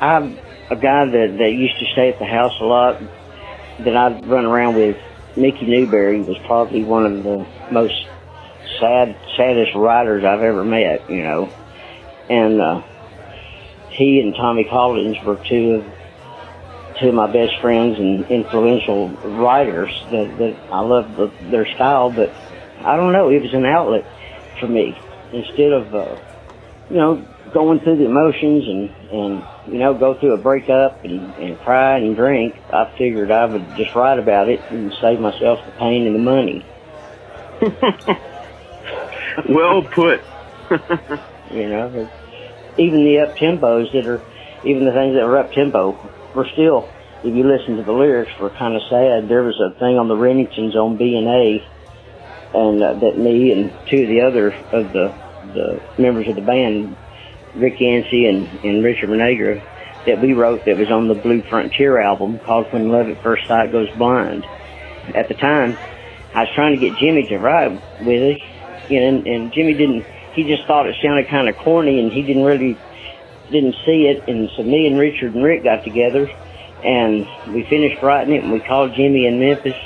I'm 0.00 0.38
a 0.70 0.76
guy 0.76 1.04
that, 1.06 1.36
that 1.38 1.50
used 1.52 1.78
to 1.78 1.86
stay 1.92 2.10
at 2.10 2.18
the 2.18 2.26
house 2.26 2.54
a 2.60 2.64
lot, 2.64 3.00
that 3.84 3.96
I'd 3.96 4.26
run 4.26 4.46
around 4.46 4.76
with. 4.76 4.96
Mickey 5.36 5.66
Newbury 5.66 6.22
was 6.22 6.36
probably 6.46 6.82
one 6.82 7.06
of 7.06 7.22
the 7.22 7.46
most 7.70 7.94
sad, 8.78 9.16
saddest 9.36 9.74
writers 9.74 10.24
I've 10.24 10.42
ever 10.42 10.64
met, 10.64 11.10
you 11.10 11.22
know. 11.22 11.52
And, 12.28 12.60
uh, 12.60 12.82
he 13.90 14.20
and 14.20 14.34
Tommy 14.34 14.64
Collins 14.64 15.18
were 15.24 15.36
two 15.36 15.74
of, 15.74 15.84
two 17.00 17.08
of 17.08 17.14
my 17.14 17.30
best 17.30 17.60
friends 17.60 17.98
and 17.98 18.24
influential 18.30 19.08
writers 19.08 19.90
that, 20.10 20.36
that 20.38 20.56
I 20.72 20.80
loved 20.80 21.16
the, 21.16 21.32
their 21.50 21.66
style, 21.74 22.10
but 22.10 22.32
I 22.80 22.96
don't 22.96 23.12
know, 23.12 23.28
it 23.30 23.42
was 23.42 23.52
an 23.52 23.66
outlet 23.66 24.06
for 24.58 24.68
me. 24.68 24.96
Instead 25.32 25.72
of, 25.72 25.94
uh, 25.94 26.16
you 26.88 26.96
know, 26.96 27.24
going 27.52 27.80
through 27.80 27.96
the 27.96 28.06
emotions 28.06 28.64
and, 28.66 28.90
and, 29.12 29.44
you 29.72 29.78
know, 29.78 29.94
go 29.94 30.14
through 30.18 30.34
a 30.34 30.38
breakup 30.38 31.04
and, 31.04 31.34
and 31.34 31.58
cry 31.60 31.98
and 31.98 32.16
drink, 32.16 32.54
I 32.72 32.92
figured 32.96 33.30
I 33.30 33.44
would 33.46 33.76
just 33.76 33.94
write 33.94 34.18
about 34.18 34.48
it 34.48 34.60
and 34.70 34.92
save 35.00 35.20
myself 35.20 35.64
the 35.66 35.72
pain 35.72 36.06
and 36.06 36.14
the 36.14 36.20
money. 36.20 36.64
Well 39.48 39.82
put. 39.82 40.20
You 41.50 41.68
know, 41.68 42.08
even 42.78 43.02
the 43.02 43.26
up 43.26 43.34
tempos 43.34 43.90
that 43.92 44.06
are, 44.06 44.22
even 44.64 44.84
the 44.84 44.92
things 44.92 45.18
that 45.18 45.26
were 45.26 45.38
up 45.38 45.50
tempo 45.50 45.98
were 46.34 46.46
still, 46.52 46.86
if 47.24 47.34
you 47.34 47.42
listen 47.42 47.76
to 47.76 47.82
the 47.82 47.92
lyrics, 47.92 48.30
were 48.40 48.50
kind 48.50 48.76
of 48.76 48.82
sad. 48.88 49.28
There 49.28 49.42
was 49.42 49.58
a 49.58 49.74
thing 49.80 49.98
on 49.98 50.06
the 50.06 50.14
Remingtons 50.14 50.76
on 50.76 50.96
B 50.96 51.18
and 51.18 51.26
A, 51.26 52.56
and 52.56 52.82
uh, 52.82 52.94
that 53.02 53.18
me 53.18 53.50
and 53.50 53.72
two 53.90 54.02
of 54.02 54.08
the 54.08 54.20
other 54.22 54.54
of 54.70 54.92
the 54.92 55.14
the 55.54 55.80
members 56.00 56.28
of 56.28 56.36
the 56.36 56.42
band, 56.42 56.96
Rick 57.56 57.80
Yancey 57.80 58.26
and, 58.26 58.46
and 58.62 58.84
Richard 58.84 59.10
Mainegra, 59.10 59.60
that 60.06 60.22
we 60.22 60.32
wrote 60.32 60.64
that 60.66 60.78
was 60.78 60.90
on 60.90 61.08
the 61.08 61.14
Blue 61.14 61.42
Frontier 61.50 61.98
album 62.00 62.38
called 62.38 62.72
When 62.72 62.88
Love 62.90 63.08
at 63.08 63.22
First 63.22 63.48
Sight 63.48 63.72
Goes 63.72 63.90
Blind. 63.98 64.44
At 65.14 65.28
the 65.28 65.34
time, 65.34 65.76
I 66.34 66.40
was 66.46 66.48
trying 66.54 66.78
to 66.78 66.80
get 66.80 66.98
Jimmy 66.98 67.26
to 67.28 67.38
write 67.38 67.72
with 68.06 68.36
us, 68.36 68.42
you 68.90 69.00
know, 69.00 69.08
and, 69.08 69.26
and 69.26 69.52
Jimmy 69.52 69.74
didn't. 69.74 70.04
He 70.34 70.44
just 70.44 70.66
thought 70.66 70.86
it 70.86 70.96
sounded 71.02 71.28
kind 71.28 71.48
of 71.48 71.56
corny, 71.56 72.00
and 72.00 72.12
he 72.12 72.22
didn't 72.22 72.44
really 72.44 72.76
didn't 73.50 73.74
see 73.84 74.06
it. 74.06 74.28
And 74.28 74.48
so 74.56 74.62
me 74.62 74.86
and 74.86 74.98
Richard 74.98 75.34
and 75.34 75.44
Rick 75.44 75.64
got 75.64 75.84
together, 75.84 76.30
and 76.84 77.26
we 77.52 77.64
finished 77.64 78.02
writing 78.02 78.34
it, 78.34 78.44
and 78.44 78.52
we 78.52 78.60
called 78.60 78.94
Jimmy 78.94 79.26
in 79.26 79.40
Memphis, 79.40 79.76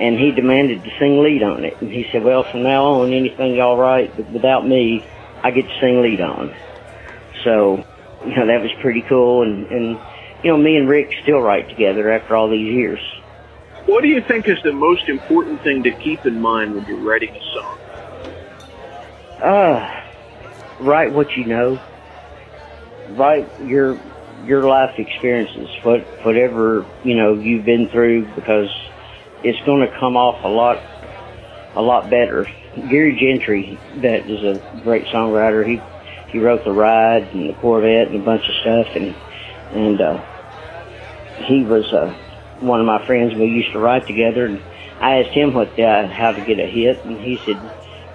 and 0.00 0.18
he 0.18 0.30
demanded 0.30 0.84
to 0.84 0.90
sing 0.98 1.22
lead 1.22 1.42
on 1.42 1.64
it. 1.64 1.80
And 1.80 1.90
he 1.90 2.08
said, 2.12 2.22
"Well, 2.22 2.42
from 2.42 2.62
now 2.62 2.84
on, 2.84 3.12
anything 3.12 3.54
y'all 3.54 3.76
write 3.76 4.16
without 4.30 4.66
me, 4.66 5.04
I 5.42 5.50
get 5.50 5.66
to 5.66 5.80
sing 5.80 6.02
lead 6.02 6.20
on." 6.20 6.54
So, 7.44 7.84
you 8.26 8.36
know, 8.36 8.46
that 8.46 8.62
was 8.62 8.72
pretty 8.80 9.02
cool, 9.02 9.42
and 9.42 9.66
and 9.70 9.98
you 10.42 10.50
know, 10.52 10.56
me 10.56 10.76
and 10.76 10.88
Rick 10.88 11.14
still 11.22 11.40
write 11.40 11.68
together 11.68 12.10
after 12.12 12.36
all 12.36 12.48
these 12.48 12.72
years. 12.72 13.00
What 13.86 14.02
do 14.02 14.08
you 14.08 14.20
think 14.20 14.48
is 14.48 14.62
the 14.62 14.72
most 14.72 15.08
important 15.08 15.62
thing 15.62 15.82
to 15.84 15.90
keep 15.90 16.26
in 16.26 16.40
mind 16.40 16.74
when 16.74 16.84
you're 16.84 16.98
writing 16.98 17.30
a 17.30 17.40
song? 17.54 17.78
Uh, 19.42 20.02
write 20.80 21.12
what 21.12 21.30
you 21.36 21.44
know. 21.44 21.80
Write 23.10 23.48
your 23.62 23.98
your 24.44 24.68
life 24.68 24.98
experiences, 24.98 25.68
what 25.82 26.00
whatever 26.24 26.84
you 27.04 27.14
know 27.16 27.34
you've 27.34 27.64
been 27.64 27.88
through, 27.88 28.26
because 28.34 28.68
it's 29.42 29.58
going 29.64 29.88
to 29.88 29.98
come 29.98 30.16
off 30.16 30.44
a 30.44 30.48
lot 30.48 30.78
a 31.74 31.82
lot 31.82 32.10
better. 32.10 32.46
Gary 32.90 33.16
Gentry, 33.18 33.78
that 34.02 34.28
is 34.28 34.42
a 34.44 34.82
great 34.82 35.06
songwriter. 35.06 35.66
He 35.66 35.80
he 36.30 36.38
wrote 36.38 36.64
the 36.64 36.72
Ride 36.72 37.22
and 37.32 37.48
the 37.48 37.54
Corvette 37.54 38.08
and 38.08 38.20
a 38.20 38.24
bunch 38.24 38.42
of 38.48 38.54
stuff, 38.56 38.88
and 38.96 39.14
and 39.72 40.00
uh, 40.00 40.24
he 41.44 41.62
was 41.64 41.92
uh, 41.92 42.14
one 42.60 42.80
of 42.80 42.86
my 42.86 43.04
friends. 43.06 43.34
We 43.34 43.46
used 43.46 43.72
to 43.72 43.78
write 43.78 44.06
together, 44.06 44.46
and 44.46 44.60
I 45.00 45.22
asked 45.22 45.30
him 45.30 45.54
what 45.54 45.78
uh, 45.78 46.08
how 46.08 46.32
to 46.32 46.44
get 46.44 46.58
a 46.58 46.66
hit, 46.66 47.04
and 47.04 47.18
he 47.20 47.38
said 47.44 47.56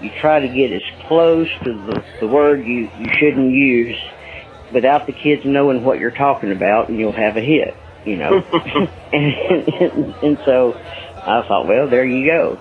you 0.04 0.12
try 0.20 0.40
to 0.40 0.48
get 0.48 0.72
as 0.72 0.82
close 1.08 1.48
to 1.64 1.74
the, 1.74 2.04
the 2.20 2.28
word 2.28 2.66
you, 2.66 2.90
you 3.00 3.10
shouldn't 3.18 3.52
use 3.52 3.98
without 4.74 5.06
the 5.06 5.14
kids 5.14 5.46
knowing 5.46 5.84
what 5.84 6.00
you're 6.00 6.12
talking 6.12 6.52
about 6.52 6.90
and 6.90 7.00
you'll 7.00 7.12
have 7.12 7.38
a 7.38 7.42
hit, 7.42 7.76
you 8.06 8.18
know. 8.18 8.40
and, 9.14 9.68
and, 9.68 10.16
and 10.24 10.38
so 10.46 10.74
I 11.18 11.46
thought, 11.48 11.68
well, 11.68 11.88
there 11.88 12.06
you 12.06 12.26
go. 12.26 12.60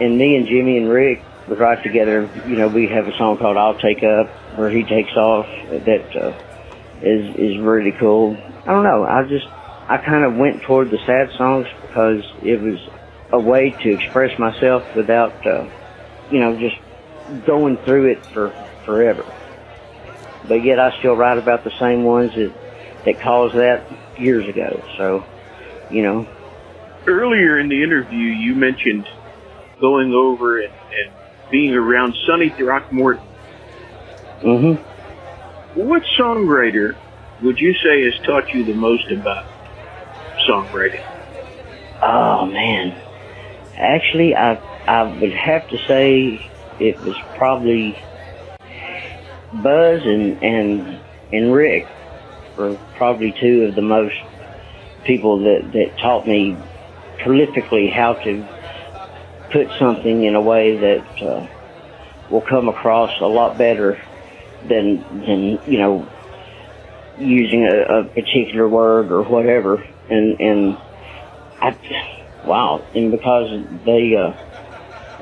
And 0.00 0.18
me 0.18 0.36
and 0.36 0.46
Jimmy 0.46 0.78
and 0.78 0.88
Rick 0.88 1.22
would 1.48 1.58
write 1.58 1.82
together, 1.82 2.28
you 2.46 2.56
know, 2.56 2.68
we 2.68 2.88
have 2.88 3.06
a 3.06 3.16
song 3.16 3.36
called 3.36 3.56
I'll 3.56 3.78
Take 3.78 4.02
Up 4.02 4.28
where 4.56 4.70
he 4.70 4.82
takes 4.82 5.12
off 5.12 5.46
that 5.70 6.16
uh, 6.16 6.38
is 7.00 7.36
is 7.36 7.58
really 7.58 7.92
cool. 7.92 8.36
I 8.62 8.66
don't 8.66 8.84
know, 8.84 9.04
I 9.04 9.24
just, 9.24 9.46
I 9.48 9.98
kind 9.98 10.24
of 10.24 10.36
went 10.36 10.62
toward 10.62 10.90
the 10.90 10.98
sad 11.06 11.30
songs 11.36 11.66
because 11.82 12.24
it 12.42 12.60
was 12.60 12.78
a 13.32 13.38
way 13.38 13.70
to 13.70 13.90
express 13.90 14.38
myself 14.38 14.84
without, 14.94 15.46
uh, 15.46 15.68
you 16.32 16.40
know, 16.40 16.58
just 16.58 17.46
going 17.46 17.78
through 17.84 18.12
it 18.12 18.18
for 18.32 18.52
forever. 18.86 19.24
But 20.48 20.64
yet 20.64 20.80
I 20.80 20.90
still 20.98 21.14
write 21.14 21.38
about 21.38 21.62
the 21.62 21.70
same 21.78 22.04
ones 22.04 22.32
that, 22.34 22.52
that 23.04 23.22
caused 23.22 23.54
that 23.54 23.86
years 24.18 24.48
ago. 24.48 24.82
So, 24.98 25.24
you 25.90 26.02
know, 26.02 26.26
Earlier 27.06 27.58
in 27.58 27.68
the 27.68 27.82
interview, 27.82 28.28
you 28.28 28.54
mentioned 28.54 29.06
going 29.80 30.12
over 30.12 30.60
and, 30.60 30.72
and 30.72 31.12
being 31.50 31.74
around 31.74 32.14
Sonny 32.26 32.54
Throckmorton. 32.56 33.24
Mm-hmm. 34.42 35.80
What 35.80 36.02
songwriter 36.18 36.96
would 37.42 37.58
you 37.58 37.74
say 37.74 38.04
has 38.04 38.14
taught 38.24 38.44
you 38.54 38.64
the 38.64 38.74
most 38.74 39.10
about 39.10 39.46
songwriting? 40.48 41.02
Oh 42.00 42.46
man. 42.46 43.02
Actually, 43.76 44.36
I, 44.36 44.60
I 44.86 45.02
would 45.02 45.32
have 45.32 45.68
to 45.68 45.78
say 45.86 46.50
it 46.80 47.00
was 47.00 47.16
probably 47.36 47.96
Buzz 49.52 50.02
and, 50.04 50.42
and, 50.42 51.00
and 51.32 51.52
Rick 51.52 51.86
were 52.56 52.78
probably 52.96 53.34
two 53.40 53.66
of 53.68 53.74
the 53.74 53.82
most 53.82 54.14
people 55.04 55.40
that, 55.40 55.72
that 55.72 55.98
taught 56.00 56.26
me 56.26 56.56
prolifically 57.18 57.92
how 57.92 58.14
to 58.14 58.46
put 59.52 59.68
something 59.78 60.24
in 60.24 60.34
a 60.34 60.40
way 60.40 60.76
that 60.78 61.22
uh, 61.22 61.46
will 62.30 62.40
come 62.40 62.68
across 62.68 63.10
a 63.20 63.26
lot 63.26 63.58
better 63.58 64.00
than 64.68 65.02
than 65.26 65.58
you 65.66 65.78
know 65.78 66.08
using 67.18 67.66
a, 67.66 68.00
a 68.00 68.04
particular 68.04 68.68
word 68.68 69.12
or 69.12 69.22
whatever. 69.22 69.84
And 70.08 70.40
and 70.40 70.78
I, 71.60 71.76
wow, 72.44 72.84
and 72.94 73.10
because 73.10 73.64
they 73.84 74.16
uh, 74.16 74.32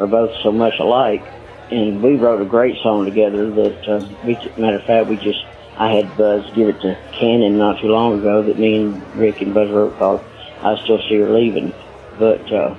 are 0.00 0.06
both 0.06 0.30
so 0.42 0.50
much 0.50 0.74
alike, 0.80 1.22
and 1.70 2.02
we 2.02 2.16
wrote 2.16 2.40
a 2.40 2.46
great 2.46 2.76
song 2.82 3.04
together. 3.04 3.50
That 3.50 3.88
uh, 3.88 4.08
we, 4.24 4.34
matter 4.56 4.78
of 4.78 4.84
fact, 4.84 5.08
we 5.08 5.16
just 5.16 5.44
I 5.76 5.92
had 5.92 6.16
Buzz 6.16 6.50
give 6.54 6.68
it 6.68 6.80
to 6.80 6.98
Cannon 7.12 7.58
not 7.58 7.80
too 7.80 7.88
long 7.88 8.18
ago. 8.18 8.42
That 8.42 8.58
me 8.58 8.82
and 8.82 9.14
Rick 9.14 9.42
and 9.42 9.54
Buzz 9.54 9.70
wrote 9.70 9.96
called 9.98 10.24
"I 10.62 10.82
Still 10.82 11.00
See 11.08 11.16
Her 11.16 11.30
Leaving." 11.30 11.72
But 12.18 12.50
uh, 12.52 12.74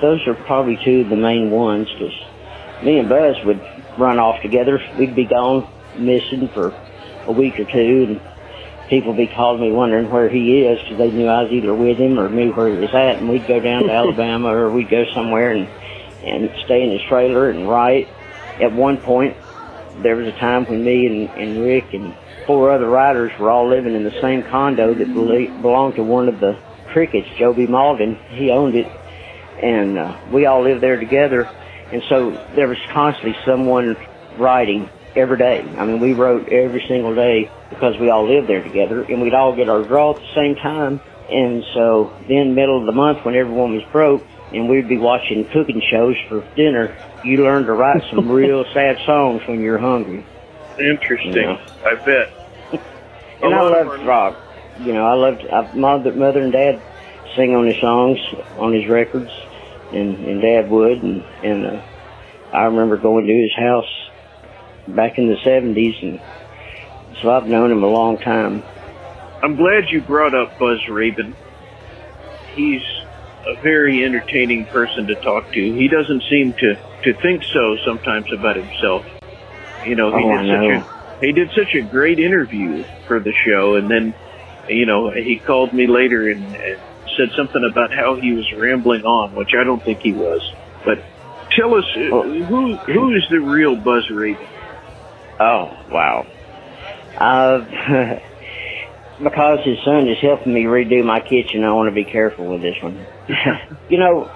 those 0.00 0.26
are 0.26 0.34
probably 0.34 0.78
two 0.84 1.00
of 1.00 1.08
the 1.08 1.16
main 1.16 1.50
ones 1.50 1.88
because 1.92 2.14
me 2.84 2.98
and 2.98 3.08
Buzz 3.08 3.36
would 3.44 3.60
run 3.98 4.18
off 4.18 4.40
together. 4.42 4.80
We'd 4.98 5.16
be 5.16 5.24
gone 5.24 5.68
missing 5.96 6.48
for 6.48 6.74
a 7.26 7.32
week 7.32 7.58
or 7.58 7.64
two, 7.64 8.06
and 8.08 8.20
people 8.88 9.14
be 9.14 9.26
calling 9.26 9.60
me 9.60 9.72
wondering 9.72 10.10
where 10.10 10.28
he 10.28 10.62
is 10.62 10.80
because 10.82 10.98
they 10.98 11.10
knew 11.10 11.26
I 11.26 11.42
was 11.42 11.52
either 11.52 11.74
with 11.74 11.98
him 11.98 12.18
or 12.18 12.28
knew 12.28 12.52
where 12.52 12.68
he 12.68 12.76
was 12.76 12.94
at, 12.94 13.16
and 13.16 13.28
we'd 13.28 13.46
go 13.46 13.58
down 13.58 13.84
to 13.84 13.92
Alabama 13.92 14.54
or 14.54 14.70
we'd 14.70 14.90
go 14.90 15.04
somewhere 15.14 15.52
and 15.52 15.68
and 16.24 16.50
stay 16.64 16.82
in 16.82 16.90
his 16.90 17.02
trailer 17.08 17.50
and 17.50 17.68
write. 17.68 18.08
At 18.60 18.72
one 18.72 18.98
point, 18.98 19.36
there 20.02 20.16
was 20.16 20.26
a 20.26 20.38
time 20.38 20.64
when 20.66 20.84
me 20.84 21.06
and, 21.06 21.28
and 21.30 21.62
Rick 21.64 21.94
and 21.94 22.14
four 22.46 22.70
other 22.72 22.88
writers 22.88 23.30
were 23.38 23.50
all 23.50 23.68
living 23.68 23.94
in 23.94 24.04
the 24.04 24.20
same 24.20 24.42
condo 24.42 24.94
that 24.94 25.12
belonged 25.12 25.96
to 25.96 26.02
one 26.02 26.28
of 26.28 26.40
the 26.40 26.58
Crickets, 26.88 27.28
Joe 27.38 27.52
B. 27.52 27.66
Mauldin. 27.66 28.16
He 28.30 28.50
owned 28.50 28.74
it, 28.74 28.86
and 29.62 29.98
uh, 29.98 30.18
we 30.32 30.46
all 30.46 30.62
lived 30.62 30.80
there 30.80 30.98
together. 30.98 31.48
And 31.92 32.02
so 32.08 32.30
there 32.54 32.66
was 32.66 32.78
constantly 32.92 33.36
someone 33.44 33.96
writing 34.38 34.88
every 35.14 35.36
day. 35.36 35.60
I 35.76 35.84
mean, 35.84 36.00
we 36.00 36.14
wrote 36.14 36.48
every 36.48 36.84
single 36.88 37.14
day 37.14 37.50
because 37.70 37.98
we 37.98 38.08
all 38.08 38.26
lived 38.26 38.48
there 38.48 38.62
together, 38.62 39.02
and 39.02 39.20
we'd 39.20 39.34
all 39.34 39.54
get 39.54 39.68
our 39.68 39.82
draw 39.82 40.12
at 40.14 40.16
the 40.16 40.34
same 40.34 40.54
time. 40.56 41.00
And 41.30 41.62
so 41.74 42.16
then, 42.26 42.54
middle 42.54 42.80
of 42.80 42.86
the 42.86 42.92
month, 42.92 43.24
when 43.24 43.34
everyone 43.34 43.74
was 43.74 43.84
broke, 43.92 44.24
and 44.52 44.68
we'd 44.68 44.88
be 44.88 44.98
watching 44.98 45.46
cooking 45.52 45.82
shows 45.90 46.16
for 46.28 46.40
dinner, 46.54 46.96
you 47.24 47.42
learn 47.44 47.64
to 47.64 47.72
write 47.72 48.02
some 48.10 48.28
real 48.30 48.64
sad 48.72 48.96
songs 49.04 49.42
when 49.46 49.60
you're 49.60 49.78
hungry. 49.78 50.24
Interesting. 50.78 51.34
You 51.34 51.42
know? 51.42 51.60
I 51.84 51.94
bet. 52.04 52.82
and 53.42 53.54
I 53.54 53.62
loved 53.62 54.04
rock. 54.04 54.36
You 54.80 54.92
know, 54.92 55.06
I 55.06 55.14
loved 55.14 55.44
I, 55.46 55.72
mother, 55.74 56.12
mother 56.12 56.40
and 56.40 56.52
dad 56.52 56.80
sing 57.36 57.54
on 57.54 57.66
his 57.66 57.80
songs 57.80 58.18
on 58.56 58.72
his 58.72 58.88
records, 58.88 59.30
and 59.92 60.24
and 60.24 60.40
dad 60.40 60.70
would, 60.70 61.02
and 61.02 61.22
and 61.42 61.66
uh, 61.66 61.82
I 62.52 62.64
remember 62.64 62.96
going 62.96 63.26
to 63.26 63.32
his 63.32 63.54
house 63.56 64.10
back 64.86 65.18
in 65.18 65.26
the 65.26 65.36
'70s, 65.44 66.02
and 66.02 66.20
so 67.20 67.30
I've 67.30 67.46
known 67.46 67.72
him 67.72 67.82
a 67.82 67.88
long 67.88 68.18
time. 68.18 68.62
I'm 69.42 69.56
glad 69.56 69.90
you 69.90 70.00
brought 70.00 70.34
up 70.34 70.58
Buzz 70.58 70.78
Rabin. 70.88 71.34
He's 72.54 72.82
a 73.48 73.60
very 73.62 74.04
entertaining 74.04 74.66
person 74.66 75.06
to 75.06 75.14
talk 75.16 75.50
to. 75.52 75.60
He 75.60 75.88
doesn't 75.88 76.22
seem 76.30 76.52
to 76.54 76.74
to 77.04 77.14
think 77.14 77.42
so 77.44 77.76
sometimes 77.84 78.32
about 78.32 78.56
himself. 78.56 79.06
You 79.86 79.94
know, 79.94 80.16
he 80.16 80.24
oh, 80.24 80.42
did 80.42 80.48
such 80.48 80.92
a 80.92 81.26
he 81.26 81.32
did 81.32 81.50
such 81.50 81.74
a 81.74 81.82
great 81.82 82.18
interview 82.18 82.84
for 83.06 83.20
the 83.20 83.32
show, 83.46 83.76
and 83.76 83.90
then 83.90 84.14
you 84.68 84.86
know 84.86 85.10
he 85.10 85.38
called 85.38 85.72
me 85.72 85.86
later 85.86 86.28
and, 86.28 86.44
and 86.56 86.78
said 87.16 87.30
something 87.36 87.64
about 87.68 87.92
how 87.92 88.16
he 88.16 88.32
was 88.32 88.52
rambling 88.52 89.04
on, 89.04 89.34
which 89.34 89.50
I 89.58 89.64
don't 89.64 89.82
think 89.82 90.00
he 90.00 90.12
was. 90.12 90.42
But 90.84 91.02
tell 91.56 91.74
us 91.74 91.84
oh. 91.96 92.22
who 92.22 92.76
who 92.76 93.16
is 93.16 93.26
the 93.30 93.40
real 93.40 93.76
Buzz 93.76 94.10
Rabin? 94.10 94.46
Oh 95.40 95.74
wow. 95.90 96.26
Uh, 97.16 98.20
because 99.22 99.64
his 99.64 99.78
son 99.84 100.06
is 100.06 100.18
helping 100.20 100.52
me 100.52 100.64
redo 100.64 101.04
my 101.04 101.20
kitchen, 101.20 101.64
I 101.64 101.72
want 101.72 101.88
to 101.88 101.94
be 101.94 102.04
careful 102.04 102.46
with 102.46 102.62
this 102.62 102.80
one. 102.82 103.04
you 103.88 103.98
know, 103.98 104.30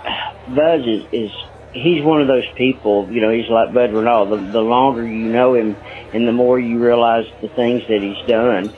Buzz 0.48 0.86
is, 0.86 1.04
is 1.12 1.30
he's 1.72 2.02
one 2.02 2.20
of 2.20 2.28
those 2.28 2.46
people. 2.56 3.10
You 3.10 3.20
know, 3.20 3.30
he's 3.30 3.48
like 3.48 3.72
Bud 3.72 3.92
Renault. 3.92 4.30
The, 4.30 4.52
the 4.52 4.60
longer 4.60 5.06
you 5.06 5.32
know 5.32 5.54
him, 5.54 5.76
and 6.12 6.26
the 6.26 6.32
more 6.32 6.58
you 6.58 6.78
realize 6.78 7.24
the 7.40 7.48
things 7.48 7.82
that 7.88 8.02
he's 8.02 8.28
done, 8.28 8.72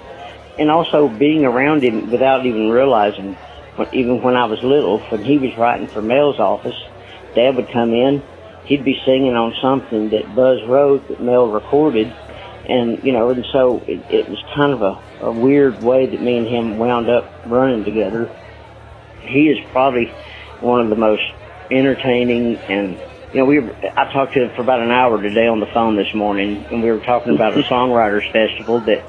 and 0.59 0.71
also 0.71 1.09
being 1.09 1.45
around 1.45 1.83
him 1.83 2.11
without 2.11 2.47
even 2.47 2.71
realizing. 2.71 3.37
Even 3.93 4.23
when 4.23 4.37
I 4.37 4.45
was 4.45 4.63
little, 4.63 5.01
when 5.11 5.25
he 5.25 5.37
was 5.37 5.51
writing 5.59 5.89
for 5.89 6.01
Mel's 6.01 6.39
office, 6.39 6.81
Dad 7.35 7.57
would 7.57 7.73
come 7.73 7.93
in. 7.93 8.23
He'd 8.67 8.85
be 8.85 9.03
singing 9.05 9.35
on 9.35 9.53
something 9.61 10.11
that 10.11 10.33
Buzz 10.33 10.63
wrote 10.63 11.09
that 11.09 11.21
Mel 11.21 11.49
recorded 11.49 12.15
and 12.67 13.03
you 13.05 13.13
know, 13.13 13.31
and 13.31 13.45
so 13.53 13.83
it, 13.87 14.01
it 14.11 14.29
was 14.29 14.43
kind 14.55 14.73
of 14.73 14.83
a, 14.83 15.27
a 15.27 15.33
weird 15.33 15.83
way 15.83 16.07
that 16.07 16.21
me 16.21 16.39
and 16.39 16.47
him 16.47 16.79
wound 16.79 17.11
up 17.11 17.31
running 17.47 17.85
together. 17.85 18.31
He 19.27 19.49
is 19.49 19.59
probably 19.73 20.07
one 20.61 20.81
of 20.81 20.91
the 20.91 20.97
most 20.97 21.23
entertaining 21.71 22.57
and 22.69 22.99
you 23.35 23.41
know, 23.41 23.47
we 23.47 23.59
were, 23.59 23.75
I 23.97 24.13
talked 24.13 24.35
to 24.35 24.45
him 24.45 24.55
for 24.55 24.63
about 24.63 24.79
an 24.81 24.93
hour 24.93 25.21
today 25.21 25.49
on 25.49 25.59
the 25.59 25.67
phone 25.75 25.97
this 25.97 26.15
morning, 26.15 26.65
and 26.71 26.85
we 26.85 26.91
were 26.93 27.01
talking 27.01 27.35
about 27.35 27.59
a 27.59 27.63
songwriters 27.71 28.31
festival 28.31 28.79
that 28.81 29.05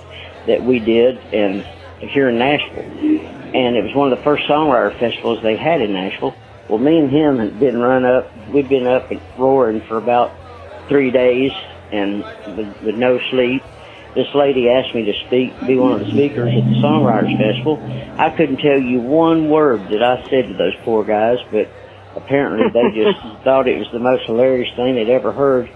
that 0.47 0.63
we 0.63 0.80
did 0.80 1.17
and 1.32 1.63
here 1.99 2.30
in 2.30 2.39
Nashville, 2.39 2.84
and 2.84 3.78
it 3.78 3.84
was 3.84 3.95
one 3.95 4.12
of 4.12 4.17
the 4.17 4.23
first 4.23 4.43
songwriter 4.49 4.97
festivals 4.99 5.41
they 5.43 5.56
had 5.56 5.82
in 5.82 5.93
Nashville. 5.93 6.36
Well, 6.67 6.80
me 6.80 6.97
and 6.97 7.12
him 7.12 7.38
had 7.38 7.60
been 7.60 7.78
run 7.78 8.04
up. 8.04 8.32
We'd 8.49 8.67
been 8.67 8.88
up 8.88 9.12
and 9.12 9.21
roaring 9.38 9.82
for 9.88 9.97
about 9.97 10.34
three 10.89 11.12
days, 11.12 11.51
and 11.91 12.25
with, 12.58 12.75
with 12.82 12.95
no 12.95 13.19
sleep. 13.30 13.62
This 14.15 14.34
lady 14.34 14.69
asked 14.69 14.95
me 14.95 15.04
to 15.06 15.13
speak, 15.28 15.54
be 15.67 15.75
one 15.75 15.91
of 15.91 15.99
the 15.99 16.12
speakers 16.12 16.47
at 16.47 16.63
the 16.63 16.75
Songwriters 16.82 17.38
Festival. 17.38 17.84
I 18.17 18.30
couldn't 18.30 18.58
tell 18.58 18.80
you 18.80 19.01
one 19.01 19.49
word 19.49 19.89
that 19.89 20.01
I 20.01 20.23
said 20.30 20.47
to 20.47 20.54
those 20.54 20.73
poor 20.84 21.04
guys, 21.04 21.39
but 21.51 21.69
apparently 22.15 22.69
they 22.71 22.95
just 23.04 23.19
thought 23.43 23.67
it 23.67 23.78
was 23.78 23.89
the 23.91 23.99
most 23.99 24.25
hilarious 24.25 24.73
thing 24.78 24.95
they'd 24.95 25.10
ever 25.10 25.34
heard. 25.34 25.69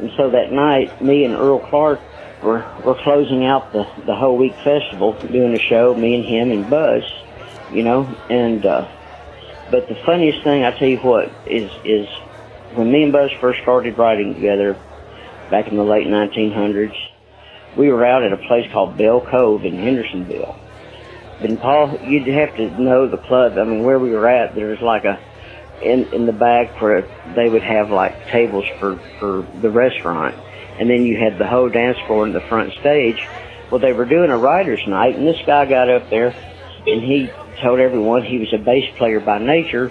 And 0.00 0.10
so 0.16 0.30
that 0.30 0.50
night, 0.50 1.00
me 1.00 1.24
and 1.24 1.34
Earl 1.34 1.60
Clark 1.60 2.00
were, 2.42 2.66
were 2.84 2.96
closing 2.96 3.44
out 3.44 3.72
the, 3.72 3.86
the 4.06 4.14
whole 4.16 4.36
week 4.36 4.54
festival, 4.64 5.12
doing 5.12 5.54
a 5.54 5.60
show, 5.60 5.94
me 5.94 6.16
and 6.16 6.24
him 6.24 6.50
and 6.50 6.68
Buzz, 6.68 7.04
you 7.72 7.84
know, 7.84 8.12
and, 8.28 8.66
uh, 8.66 8.88
but 9.70 9.88
the 9.88 9.94
funniest 10.04 10.42
thing, 10.42 10.64
I 10.64 10.76
tell 10.76 10.88
you 10.88 10.98
what, 10.98 11.30
is, 11.46 11.70
is 11.84 12.08
when 12.74 12.90
me 12.90 13.04
and 13.04 13.12
Buzz 13.12 13.30
first 13.40 13.62
started 13.62 13.96
writing 13.96 14.34
together, 14.34 14.76
back 15.48 15.68
in 15.68 15.76
the 15.76 15.84
late 15.84 16.08
1900s. 16.08 16.96
We 17.76 17.90
were 17.90 18.04
out 18.04 18.22
at 18.22 18.32
a 18.32 18.36
place 18.36 18.70
called 18.72 18.96
Bell 18.96 19.20
Cove 19.20 19.64
in 19.64 19.78
Hendersonville. 19.78 20.56
And 21.40 21.60
Paul, 21.60 21.98
you'd 22.04 22.26
have 22.28 22.56
to 22.56 22.80
know 22.80 23.08
the 23.08 23.18
club. 23.18 23.58
I 23.58 23.64
mean, 23.64 23.82
where 23.82 23.98
we 23.98 24.10
were 24.10 24.28
at, 24.28 24.54
there 24.54 24.68
was 24.68 24.80
like 24.80 25.04
a 25.04 25.18
in 25.82 26.04
in 26.12 26.26
the 26.26 26.32
back 26.32 26.80
where 26.80 27.02
they 27.34 27.48
would 27.48 27.62
have 27.62 27.90
like 27.90 28.28
tables 28.28 28.64
for 28.78 28.96
for 29.18 29.46
the 29.60 29.70
restaurant, 29.70 30.34
and 30.78 30.88
then 30.88 31.04
you 31.04 31.16
had 31.16 31.38
the 31.38 31.46
whole 31.46 31.68
dance 31.68 31.98
floor 32.06 32.26
in 32.26 32.32
the 32.32 32.40
front 32.40 32.72
stage. 32.74 33.26
Well, 33.70 33.80
they 33.80 33.92
were 33.92 34.04
doing 34.04 34.30
a 34.30 34.38
writers' 34.38 34.86
night, 34.86 35.16
and 35.16 35.26
this 35.26 35.40
guy 35.44 35.66
got 35.66 35.90
up 35.90 36.08
there, 36.10 36.34
and 36.86 37.02
he 37.02 37.28
told 37.60 37.80
everyone 37.80 38.22
he 38.22 38.38
was 38.38 38.52
a 38.52 38.58
bass 38.58 38.84
player 38.96 39.20
by 39.20 39.38
nature, 39.38 39.90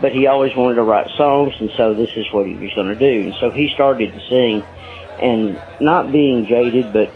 but 0.00 0.12
he 0.12 0.26
always 0.26 0.54
wanted 0.54 0.76
to 0.76 0.82
write 0.82 1.08
songs, 1.16 1.54
and 1.58 1.70
so 1.76 1.94
this 1.94 2.10
is 2.16 2.26
what 2.32 2.46
he 2.46 2.54
was 2.54 2.72
going 2.74 2.88
to 2.88 2.94
do. 2.94 3.26
And 3.28 3.34
so 3.40 3.50
he 3.50 3.70
started 3.74 4.12
to 4.12 4.20
sing 4.28 4.62
and 5.20 5.60
not 5.80 6.12
being 6.12 6.46
jaded, 6.46 6.92
but 6.92 7.10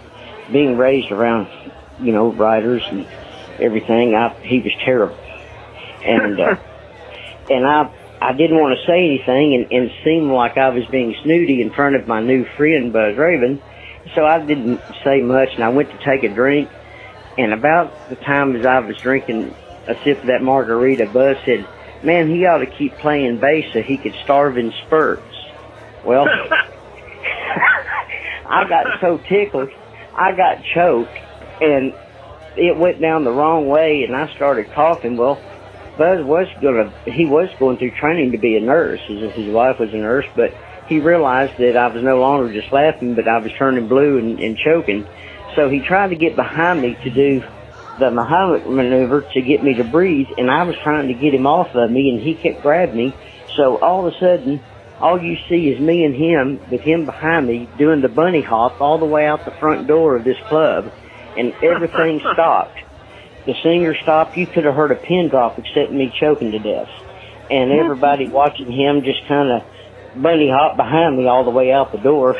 being 0.50 0.76
raised 0.76 1.10
around, 1.10 1.48
you 2.00 2.12
know, 2.12 2.32
writers 2.32 2.82
and 2.90 3.06
everything, 3.58 4.14
I, 4.14 4.34
he 4.40 4.60
was 4.60 4.72
terrible. 4.84 5.16
And, 6.04 6.40
uh, 6.40 6.56
and 7.50 7.66
I, 7.66 7.92
I 8.20 8.32
didn't 8.32 8.58
want 8.58 8.78
to 8.78 8.86
say 8.86 9.04
anything 9.04 9.54
and, 9.54 9.72
and 9.72 9.90
seem 10.04 10.30
like 10.30 10.56
I 10.56 10.70
was 10.70 10.86
being 10.86 11.14
snooty 11.22 11.62
in 11.62 11.70
front 11.70 11.96
of 11.96 12.06
my 12.08 12.20
new 12.20 12.44
friend, 12.56 12.92
Buzz 12.92 13.16
Rabin. 13.16 13.62
So 14.14 14.24
I 14.24 14.44
didn't 14.44 14.80
say 15.04 15.20
much 15.20 15.50
and 15.54 15.62
I 15.62 15.68
went 15.68 15.90
to 15.90 15.98
take 16.04 16.24
a 16.24 16.34
drink. 16.34 16.70
And 17.36 17.52
about 17.52 18.08
the 18.08 18.16
time 18.16 18.56
as 18.56 18.66
I 18.66 18.80
was 18.80 18.96
drinking 18.96 19.54
a 19.86 19.94
sip 20.02 20.20
of 20.20 20.26
that 20.26 20.42
margarita, 20.42 21.06
Buzz 21.06 21.36
said, 21.44 21.66
man, 22.02 22.28
he 22.28 22.44
ought 22.46 22.58
to 22.58 22.66
keep 22.66 22.96
playing 22.96 23.38
bass 23.38 23.72
so 23.72 23.82
he 23.82 23.96
could 23.96 24.14
starve 24.24 24.58
in 24.58 24.72
spurts. 24.86 25.22
Well, 26.04 26.26
I 28.48 28.68
got 28.68 29.00
so 29.00 29.18
tickled, 29.18 29.70
I 30.18 30.32
got 30.34 30.58
choked, 30.74 31.16
and 31.60 31.94
it 32.56 32.76
went 32.76 33.00
down 33.00 33.22
the 33.22 33.30
wrong 33.30 33.68
way, 33.68 34.02
and 34.06 34.16
I 34.16 34.26
started 34.34 34.66
coughing. 34.74 35.16
Well, 35.16 35.38
Buzz 35.96 36.24
was 36.26 36.48
gonna, 36.60 36.92
he 37.06 37.24
was 37.24 37.48
going 37.58 37.78
through 37.78 37.92
training 38.00 38.32
to 38.32 38.38
be 38.38 38.56
a 38.56 38.60
nurse. 38.60 39.00
His, 39.06 39.32
his 39.34 39.54
wife 39.54 39.78
was 39.78 39.90
a 39.94 39.96
nurse, 39.96 40.26
but 40.34 40.50
he 40.88 40.98
realized 40.98 41.54
that 41.58 41.76
I 41.76 41.94
was 41.94 42.02
no 42.02 42.18
longer 42.18 42.52
just 42.52 42.72
laughing, 42.72 43.14
but 43.14 43.28
I 43.28 43.38
was 43.38 43.52
turning 43.58 43.86
blue 43.86 44.18
and, 44.18 44.40
and 44.40 44.58
choking. 44.58 45.06
So 45.54 45.68
he 45.70 45.82
tried 45.86 46.08
to 46.08 46.16
get 46.16 46.34
behind 46.34 46.82
me 46.82 46.96
to 47.02 47.10
do 47.10 47.42
the 47.98 48.10
Heimlich 48.10 48.68
maneuver 48.68 49.22
to 49.22 49.40
get 49.42 49.62
me 49.62 49.74
to 49.74 49.84
breathe, 49.84 50.28
and 50.36 50.50
I 50.50 50.62
was 50.64 50.76
trying 50.82 51.08
to 51.08 51.14
get 51.14 51.34
him 51.34 51.46
off 51.46 51.74
of 51.74 51.90
me, 51.90 52.10
and 52.10 52.20
he 52.22 52.34
kept 52.34 52.62
grabbing 52.62 52.96
me. 52.96 53.14
So 53.56 53.78
all 53.78 54.06
of 54.06 54.14
a 54.14 54.18
sudden, 54.18 54.60
all 55.00 55.22
you 55.22 55.36
see 55.48 55.68
is 55.68 55.80
me 55.80 56.04
and 56.04 56.14
him 56.14 56.60
with 56.70 56.80
him 56.80 57.04
behind 57.06 57.46
me 57.46 57.68
doing 57.78 58.00
the 58.00 58.08
bunny 58.08 58.42
hop 58.42 58.80
all 58.80 58.98
the 58.98 59.06
way 59.06 59.26
out 59.26 59.44
the 59.44 59.52
front 59.52 59.86
door 59.86 60.16
of 60.16 60.24
this 60.24 60.38
club, 60.48 60.92
and 61.36 61.52
everything 61.62 62.20
stopped. 62.32 62.78
The 63.46 63.54
singer 63.62 63.94
stopped. 64.02 64.36
You 64.36 64.46
could 64.46 64.64
have 64.64 64.74
heard 64.74 64.90
a 64.90 64.96
pin 64.96 65.28
drop 65.28 65.58
except 65.58 65.92
me 65.92 66.12
choking 66.18 66.52
to 66.52 66.58
death, 66.58 66.90
and 67.50 67.70
everybody 67.70 68.28
watching 68.40 68.70
him 68.70 69.02
just 69.02 69.26
kind 69.26 69.50
of 69.50 70.22
bunny 70.22 70.50
hop 70.50 70.76
behind 70.76 71.16
me 71.16 71.26
all 71.26 71.44
the 71.44 71.50
way 71.50 71.72
out 71.72 71.92
the 71.92 71.98
door. 71.98 72.36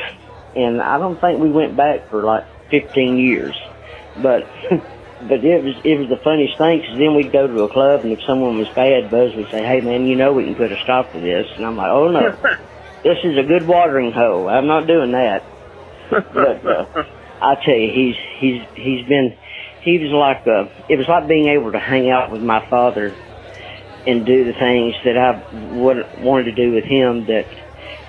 And 0.57 0.81
I 0.81 0.99
don't 0.99 1.21
think 1.21 1.40
we 1.40 1.51
went 1.51 1.77
back 1.77 2.11
for 2.11 2.23
like 2.23 2.44
15 2.71 3.18
years, 3.18 3.57
but. 4.21 4.47
but 5.20 5.42
it 5.42 5.61
was 5.66 5.74
it 5.83 5.98
was 5.98 6.07
the 6.07 6.22
funniest 6.22 6.54
thing 6.59 6.78
because 6.78 6.94
then 6.94 7.14
we'd 7.18 7.35
go 7.35 7.46
to 7.46 7.66
a 7.66 7.72
club 7.74 8.07
and 8.07 8.14
if 8.14 8.22
someone 8.22 8.54
was 8.54 8.70
bad, 8.70 9.11
Buzz 9.11 9.35
would 9.35 9.50
say, 9.50 9.59
"Hey 9.59 9.83
man, 9.83 10.07
you 10.07 10.14
know 10.14 10.33
we 10.33 10.46
can 10.46 10.54
put 10.54 10.70
a 10.70 10.78
stop 10.87 11.11
to 11.11 11.18
this," 11.18 11.46
and 11.59 11.66
I'm 11.66 11.74
like, 11.74 11.90
"Oh 11.90 12.09
no, 12.09 12.22
this 13.02 13.18
is 13.26 13.35
a 13.35 13.46
good 13.46 13.66
watering 13.66 14.14
hole. 14.14 14.46
I'm 14.46 14.70
not 14.70 14.87
doing 14.87 15.12
that." 15.12 15.42
But 16.11 16.62
uh, 16.62 16.87
I 17.42 17.59
tell 17.59 17.74
you, 17.74 17.90
he's 17.90 18.18
he's 18.38 18.61
he's 18.78 19.02
been 19.11 19.35
he 19.83 19.98
was 19.98 20.14
like 20.14 20.46
uh, 20.46 20.70
it 20.87 20.96
was 20.96 21.11
like 21.11 21.26
being 21.26 21.50
able 21.50 21.72
to 21.72 21.83
hang 21.83 22.11
out 22.11 22.31
with 22.31 22.42
my 22.42 22.62
father 22.70 23.14
and 24.07 24.24
do 24.24 24.44
the 24.46 24.54
things 24.54 24.94
that 25.04 25.18
I 25.18 25.42
would 25.52 26.22
wanted 26.22 26.54
to 26.54 26.57
do 26.57 26.72
with 26.72 26.85
him 26.85 27.26
that 27.26 27.46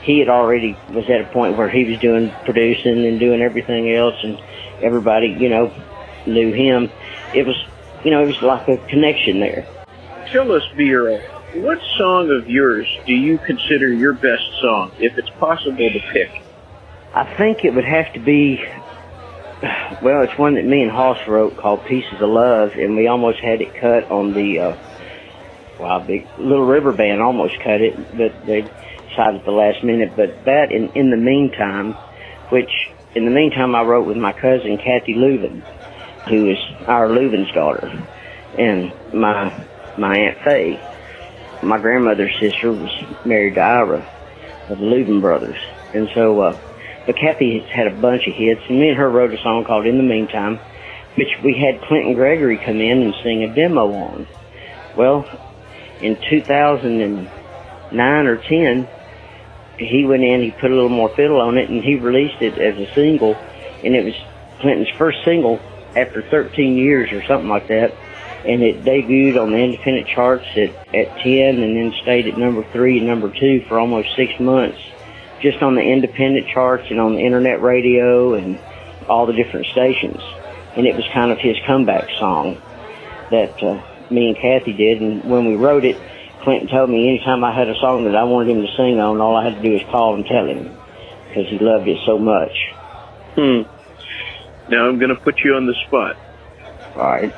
he 0.05 0.19
had 0.19 0.29
already 0.29 0.77
was 0.89 1.09
at 1.09 1.27
a 1.27 1.33
point 1.33 1.57
where 1.57 1.69
he 1.69 1.83
was 1.89 1.99
doing 1.99 2.31
producing 2.45 3.03
and 3.05 3.19
doing 3.19 3.41
everything 3.41 3.91
else 3.91 4.15
and 4.23 4.37
everybody 4.81 5.35
you 5.39 5.49
know 5.49 5.73
knew 6.25 6.51
him 6.51 6.89
it 7.33 7.45
was, 7.45 7.55
you 8.03 8.11
know, 8.11 8.23
it 8.23 8.27
was 8.27 8.41
like 8.41 8.67
a 8.67 8.77
connection 8.87 9.39
there. 9.39 9.67
Tell 10.31 10.51
us, 10.51 10.63
B. 10.75 10.93
Earl, 10.93 11.19
what 11.55 11.79
song 11.97 12.31
of 12.31 12.49
yours 12.49 12.87
do 13.05 13.13
you 13.13 13.37
consider 13.39 13.91
your 13.91 14.13
best 14.13 14.43
song, 14.61 14.91
if 14.99 15.17
it's 15.17 15.29
possible 15.31 15.77
to 15.77 15.99
pick? 16.11 16.41
I 17.13 17.23
think 17.35 17.65
it 17.65 17.73
would 17.73 17.85
have 17.85 18.13
to 18.13 18.19
be, 18.19 18.57
well, 20.01 20.21
it's 20.23 20.37
one 20.37 20.55
that 20.55 20.65
me 20.65 20.83
and 20.83 20.91
Hoss 20.91 21.19
wrote 21.27 21.57
called 21.57 21.85
Pieces 21.85 22.21
of 22.21 22.29
Love, 22.29 22.73
and 22.73 22.95
we 22.95 23.07
almost 23.07 23.39
had 23.39 23.61
it 23.61 23.75
cut 23.75 24.09
on 24.11 24.33
the, 24.33 24.59
uh, 24.59 24.77
well, 25.79 25.99
the 26.01 26.25
Little 26.37 26.65
River 26.65 26.91
Band 26.91 27.21
almost 27.21 27.59
cut 27.59 27.81
it, 27.81 27.95
but 28.17 28.45
they 28.45 28.61
decided 29.09 29.39
at 29.39 29.45
the 29.45 29.51
last 29.51 29.83
minute. 29.83 30.13
But 30.15 30.45
that, 30.45 30.71
in, 30.71 30.89
in 30.89 31.09
the 31.09 31.17
meantime, 31.17 31.93
which 32.49 32.69
in 33.15 33.25
the 33.25 33.31
meantime 33.31 33.75
I 33.75 33.83
wrote 33.83 34.05
with 34.05 34.17
my 34.17 34.33
cousin 34.33 34.77
Kathy 34.77 35.15
Louvin, 35.15 35.63
who 36.29 36.49
is 36.49 36.57
Ira 36.87 37.09
Louvin's 37.09 37.51
daughter, 37.53 37.91
and 38.57 38.93
my 39.13 39.51
my 39.97 40.17
aunt 40.17 40.37
Faye. 40.43 40.79
My 41.61 41.77
grandmother's 41.77 42.37
sister 42.39 42.71
was 42.71 42.91
married 43.25 43.55
to 43.55 43.61
Ira 43.61 44.07
of 44.69 44.77
the 44.79 44.85
Louvin 44.85 45.21
brothers, 45.21 45.59
and 45.93 46.07
so. 46.13 46.39
Uh, 46.39 46.59
but 47.05 47.15
Kathy 47.15 47.59
had 47.59 47.87
a 47.87 47.95
bunch 47.95 48.27
of 48.27 48.35
hits, 48.35 48.61
and 48.69 48.79
me 48.79 48.89
and 48.89 48.97
her 48.97 49.09
wrote 49.09 49.33
a 49.33 49.41
song 49.41 49.65
called 49.65 49.87
"In 49.87 49.97
the 49.97 50.03
Meantime," 50.03 50.59
which 51.15 51.29
we 51.43 51.55
had 51.55 51.81
Clinton 51.81 52.13
Gregory 52.13 52.57
come 52.57 52.79
in 52.79 53.01
and 53.01 53.15
sing 53.23 53.43
a 53.43 53.53
demo 53.53 53.91
on. 53.91 54.27
Well, 54.95 55.25
in 56.01 56.17
2009 56.29 58.27
or 58.27 58.37
10, 58.37 58.87
he 59.77 60.05
went 60.05 60.23
in, 60.23 60.41
he 60.41 60.51
put 60.51 60.71
a 60.71 60.75
little 60.75 60.89
more 60.89 61.09
fiddle 61.09 61.41
on 61.41 61.57
it, 61.57 61.69
and 61.69 61.83
he 61.83 61.95
released 61.95 62.41
it 62.41 62.57
as 62.59 62.77
a 62.77 62.93
single, 62.93 63.35
and 63.83 63.95
it 63.95 64.05
was 64.05 64.13
Clinton's 64.59 64.89
first 64.97 65.23
single 65.25 65.59
after 65.95 66.21
13 66.21 66.77
years 66.77 67.11
or 67.11 67.23
something 67.25 67.49
like 67.49 67.67
that. 67.67 67.93
And 68.45 68.63
it 68.63 68.83
debuted 68.83 69.41
on 69.41 69.51
the 69.51 69.57
independent 69.57 70.07
charts 70.07 70.45
at, 70.55 70.69
at 70.95 71.17
10 71.19 71.59
and 71.59 71.75
then 71.75 71.93
stayed 72.01 72.27
at 72.27 72.37
number 72.37 72.63
3 72.71 72.99
and 72.99 73.07
number 73.07 73.29
2 73.29 73.65
for 73.67 73.79
almost 73.79 74.15
six 74.15 74.39
months. 74.39 74.79
Just 75.41 75.61
on 75.61 75.75
the 75.75 75.81
independent 75.81 76.47
charts 76.47 76.87
and 76.89 76.99
on 76.99 77.15
the 77.15 77.21
internet 77.21 77.61
radio 77.61 78.33
and 78.33 78.59
all 79.07 79.25
the 79.25 79.33
different 79.33 79.65
stations. 79.67 80.21
And 80.75 80.85
it 80.87 80.95
was 80.95 81.05
kind 81.13 81.31
of 81.31 81.39
his 81.39 81.57
comeback 81.65 82.09
song 82.17 82.61
that 83.31 83.61
uh, 83.61 83.81
me 84.09 84.29
and 84.29 84.37
Kathy 84.37 84.73
did. 84.73 85.01
And 85.01 85.23
when 85.29 85.45
we 85.45 85.55
wrote 85.55 85.83
it, 85.83 85.97
Clinton 86.41 86.69
told 86.69 86.89
me 86.89 87.09
anytime 87.09 87.43
I 87.43 87.53
had 87.53 87.67
a 87.67 87.75
song 87.75 88.05
that 88.05 88.15
I 88.15 88.23
wanted 88.23 88.55
him 88.55 88.61
to 88.65 88.73
sing 88.77 88.99
on, 88.99 89.19
all 89.19 89.35
I 89.35 89.43
had 89.43 89.55
to 89.55 89.61
do 89.61 89.73
was 89.73 89.83
call 89.91 90.15
and 90.15 90.25
tell 90.25 90.47
him 90.47 90.75
because 91.27 91.47
he 91.49 91.59
loved 91.59 91.87
it 91.87 91.97
so 92.05 92.17
much. 92.17 92.51
Hmm. 93.35 93.78
Now 94.69 94.87
I'm 94.87 94.99
going 94.99 95.09
to 95.09 95.19
put 95.23 95.35
you 95.43 95.51
on 95.53 95.65
the 95.65 95.73
spot. 95.87 96.15
All 96.95 97.01
right. 97.03 97.33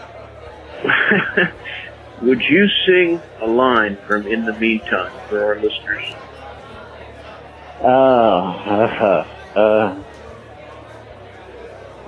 Would 2.23 2.41
you 2.49 2.67
sing 2.85 3.21
a 3.41 3.45
line 3.47 3.97
from 4.07 4.27
In 4.27 4.45
the 4.45 4.53
Meantime 4.53 5.13
for 5.29 5.43
our 5.45 5.55
listeners? 5.55 6.03
Uh, 7.81 7.87
uh, 8.69 9.23
uh, 9.59 10.03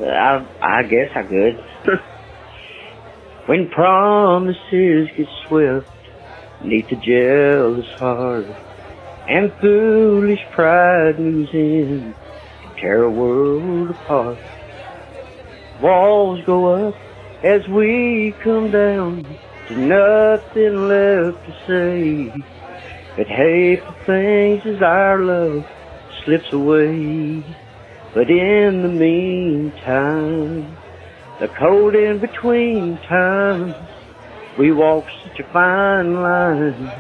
I, 0.06 0.46
I 0.62 0.84
guess 0.84 1.10
I 1.16 1.24
could. 1.24 1.58
when 3.48 3.70
promises 3.70 5.10
get 5.18 5.28
swift 5.48 5.88
neath 6.64 6.86
the 6.90 6.96
jealous 6.96 7.86
heart, 7.98 8.46
and 9.28 9.52
foolish 9.62 10.40
pride 10.54 11.20
moves 11.20 11.50
in 11.54 12.14
to 12.62 12.82
tear 12.82 13.04
a 13.04 13.12
world 13.12 13.90
apart 13.92 14.38
walls 15.84 16.40
go 16.46 16.88
up 16.88 16.96
as 17.44 17.68
we 17.68 18.34
come 18.42 18.72
down 18.72 19.26
to 19.68 19.78
nothing 19.78 20.88
left 20.88 21.46
to 21.46 21.54
say. 21.68 22.44
But 23.18 23.28
hateful 23.28 23.94
things 24.06 24.66
as 24.66 24.82
our 24.82 25.20
love 25.20 25.66
slips 26.24 26.52
away. 26.54 27.44
But 28.14 28.30
in 28.30 28.82
the 28.82 28.88
meantime, 28.88 30.78
the 31.42 31.50
cold 31.50 31.96
in 31.96 32.20
between 32.20 32.98
times, 33.10 33.76
we 34.58 34.72
walk 34.72 35.06
such 35.24 35.40
a 35.42 35.52
fine 35.52 36.14
line 36.14 36.92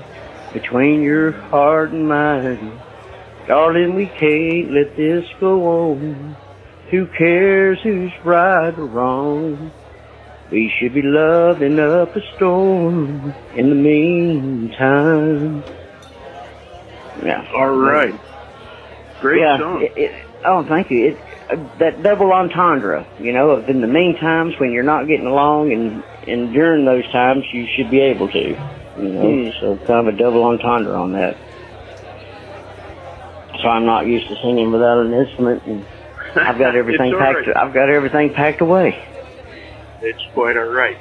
between 0.51 1.01
your 1.01 1.31
heart 1.31 1.91
and 1.91 2.09
mine. 2.09 2.79
Darling, 3.47 3.95
we 3.95 4.07
can't 4.07 4.71
let 4.71 4.97
this 4.97 5.25
go 5.39 5.91
on. 5.91 6.35
Who 6.93 7.07
cares 7.07 7.81
who's 7.81 8.11
right 8.23 8.77
or 8.77 8.85
wrong? 8.85 9.71
We 10.51 10.71
should 10.77 10.93
be 10.93 11.01
loving 11.01 11.79
up 11.79 12.15
a 12.15 12.21
storm 12.35 13.33
in 13.55 13.69
the 13.69 13.75
meantime. 13.75 15.63
Yeah. 17.25 17.49
All 17.55 17.71
right. 17.71 18.13
Great 19.21 19.41
yeah, 19.41 19.57
song. 19.57 19.81
It, 19.81 19.97
it, 19.97 20.25
oh, 20.45 20.63
thank 20.69 20.91
you. 20.91 21.07
It, 21.07 21.17
uh, 21.49 21.77
that 21.79 22.03
double 22.03 22.31
entendre, 22.31 23.07
you 23.19 23.33
know, 23.33 23.49
of 23.49 23.67
in 23.67 23.81
the 23.81 23.87
mean 23.87 24.15
times 24.19 24.53
when 24.59 24.71
you're 24.71 24.83
not 24.83 25.07
getting 25.07 25.25
along 25.25 25.73
and, 25.73 26.03
and 26.27 26.53
during 26.53 26.85
those 26.85 27.11
times 27.11 27.43
you 27.51 27.65
should 27.75 27.89
be 27.89 28.01
able 28.01 28.29
to, 28.29 28.39
you 28.39 29.09
know, 29.09 29.25
mm. 29.25 29.59
so 29.59 29.77
kind 29.87 30.07
of 30.07 30.13
a 30.13 30.17
double 30.19 30.43
entendre 30.43 30.93
on 30.93 31.13
that. 31.13 31.37
So 33.63 33.67
I'm 33.67 33.87
not 33.87 34.05
used 34.05 34.27
to 34.27 34.35
singing 34.43 34.71
without 34.71 34.99
an 34.99 35.11
instrument 35.11 35.63
and 35.65 35.83
I've 36.35 36.59
got 36.59 36.75
everything 36.79 37.15
packed. 37.17 37.47
Right. 37.47 37.57
I've 37.57 37.73
got 37.73 37.89
everything 37.89 38.33
packed 38.35 38.61
away. 38.61 38.95
It's 40.01 40.25
quite 40.33 40.57
all 40.57 40.71
right. 40.73 40.97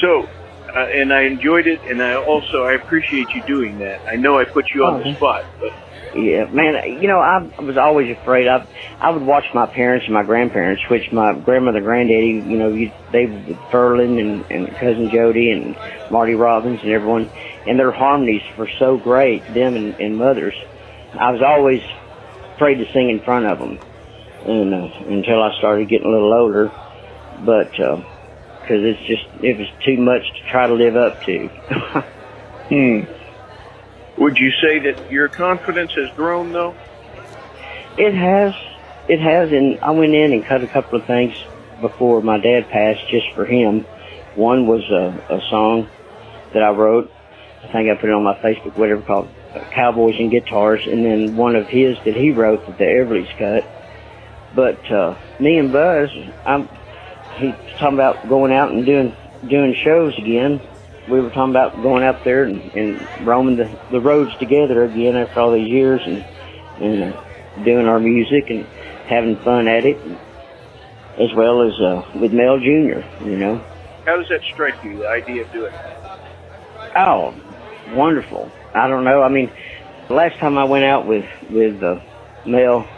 So, 0.00 0.26
uh, 0.74 0.86
and 0.92 1.12
I 1.12 1.22
enjoyed 1.30 1.66
it, 1.66 1.80
and 1.88 2.02
I 2.02 2.16
also 2.16 2.66
I 2.66 2.74
appreciate 2.74 3.28
you 3.34 3.42
doing 3.46 3.78
that. 3.78 4.02
I 4.10 4.16
know 4.16 4.38
I 4.38 4.44
put 4.52 4.64
you 4.74 4.82
on 4.82 5.00
the 5.00 5.14
spot, 5.14 5.44
but 5.60 6.18
yeah, 6.18 6.46
man, 6.50 6.74
you 6.98 7.06
know 7.06 7.18
I 7.18 7.46
was 7.62 7.78
always 7.78 8.10
afraid. 8.10 8.48
I 8.48 8.66
I 9.00 9.10
would 9.10 9.22
watch 9.22 9.44
my 9.54 9.66
parents 9.74 10.04
and 10.06 10.14
my 10.14 10.24
grandparents, 10.24 10.82
which 10.90 11.02
my 11.12 11.34
grandmother, 11.44 11.80
granddaddy, 11.80 12.42
you 12.46 12.58
know, 12.58 12.72
you, 12.72 12.90
they 13.12 13.26
Ferlin 13.72 14.18
and 14.18 14.44
and 14.50 14.66
cousin 14.78 15.10
Jody 15.14 15.50
and 15.50 15.76
Marty 16.10 16.34
Robbins 16.34 16.80
and 16.82 16.90
everyone, 16.90 17.30
and 17.66 17.78
their 17.78 17.92
harmonies 17.92 18.42
were 18.58 18.70
so 18.78 18.98
great, 18.98 19.46
them 19.46 19.76
and, 19.76 19.94
and 20.00 20.18
mothers. 20.18 20.54
I 21.14 21.30
was 21.30 21.42
always 21.46 21.80
afraid 22.56 22.76
to 22.82 22.84
sing 22.92 23.10
in 23.10 23.22
front 23.24 23.46
of 23.46 23.58
them 23.58 23.78
and 24.46 24.74
uh, 24.74 24.88
until 25.08 25.42
I 25.42 25.56
started 25.58 25.88
getting 25.88 26.06
a 26.06 26.10
little 26.10 26.32
older, 26.32 26.72
but 27.44 27.70
because 27.70 28.02
uh, 28.70 28.92
it's 28.92 29.00
just 29.06 29.24
it 29.42 29.58
was 29.58 29.68
too 29.84 29.96
much 29.98 30.22
to 30.22 30.50
try 30.50 30.66
to 30.66 30.74
live 30.74 30.96
up 30.96 31.22
to. 31.24 31.48
hmm. 32.68 34.20
Would 34.20 34.38
you 34.38 34.50
say 34.62 34.78
that 34.80 35.10
your 35.10 35.28
confidence 35.28 35.92
has 35.94 36.10
grown 36.14 36.52
though? 36.52 36.74
It 37.96 38.14
has. 38.14 38.54
It 39.06 39.20
has, 39.20 39.52
and 39.52 39.80
I 39.80 39.90
went 39.90 40.14
in 40.14 40.32
and 40.32 40.46
cut 40.46 40.62
a 40.62 40.66
couple 40.66 40.98
of 40.98 41.06
things 41.06 41.34
before 41.80 42.22
my 42.22 42.38
dad 42.38 42.70
passed 42.70 43.06
just 43.10 43.30
for 43.34 43.44
him. 43.44 43.80
One 44.34 44.66
was 44.66 44.82
a, 44.90 45.34
a 45.34 45.40
song 45.50 45.88
that 46.54 46.62
I 46.62 46.70
wrote. 46.70 47.10
I 47.62 47.72
think 47.72 47.90
I 47.90 47.94
put 47.94 48.08
it 48.08 48.12
on 48.12 48.24
my 48.24 48.34
Facebook, 48.36 48.76
whatever 48.76 49.02
called 49.02 49.28
uh, 49.54 49.60
Cowboys 49.72 50.16
and 50.18 50.30
Guitars, 50.30 50.86
and 50.86 51.04
then 51.04 51.36
one 51.36 51.54
of 51.54 51.66
his 51.66 51.98
that 52.04 52.14
he 52.14 52.30
wrote 52.30 52.66
that 52.66 52.78
the 52.78 52.84
Everlys 52.84 53.28
cut 53.38 53.68
but 54.54 54.90
uh, 54.90 55.16
me 55.38 55.58
and 55.58 55.72
Buzz, 55.72 56.10
I'm 56.44 56.68
he's 57.36 57.54
talking 57.78 57.94
about 57.94 58.28
going 58.28 58.52
out 58.52 58.70
and 58.70 58.84
doing 58.84 59.14
doing 59.48 59.74
shows 59.74 60.16
again, 60.18 60.60
we 61.08 61.20
were 61.20 61.30
talking 61.30 61.50
about 61.50 61.82
going 61.82 62.02
out 62.02 62.24
there 62.24 62.44
and, 62.44 62.60
and 62.74 63.26
roaming 63.26 63.56
the, 63.56 63.70
the 63.90 64.00
roads 64.00 64.34
together 64.38 64.84
again 64.84 65.16
after 65.16 65.40
all 65.40 65.52
these 65.52 65.68
years 65.68 66.00
and, 66.06 66.24
and 66.82 67.14
uh, 67.14 67.64
doing 67.64 67.86
our 67.86 68.00
music 68.00 68.50
and 68.50 68.64
having 69.06 69.36
fun 69.36 69.68
at 69.68 69.84
it, 69.84 69.98
and, 70.00 70.18
as 71.18 71.32
well 71.34 71.62
as 71.62 71.78
uh, 71.80 72.18
with 72.18 72.32
Mel 72.32 72.58
Jr., 72.58 73.04
you 73.24 73.36
know. 73.36 73.62
How 74.04 74.16
does 74.16 74.28
that 74.28 74.42
strike 74.52 74.82
you, 74.82 74.98
the 74.98 75.08
idea 75.08 75.42
of 75.42 75.52
doing 75.52 75.72
it? 75.72 75.80
Oh, 76.96 77.34
wonderful. 77.92 78.50
I 78.74 78.88
don't 78.88 79.04
know. 79.04 79.22
I 79.22 79.28
mean, 79.28 79.50
the 80.08 80.14
last 80.14 80.38
time 80.38 80.58
I 80.58 80.64
went 80.64 80.84
out 80.84 81.06
with, 81.06 81.26
with 81.50 81.82
uh, 81.82 82.00
Mel, 82.46 82.88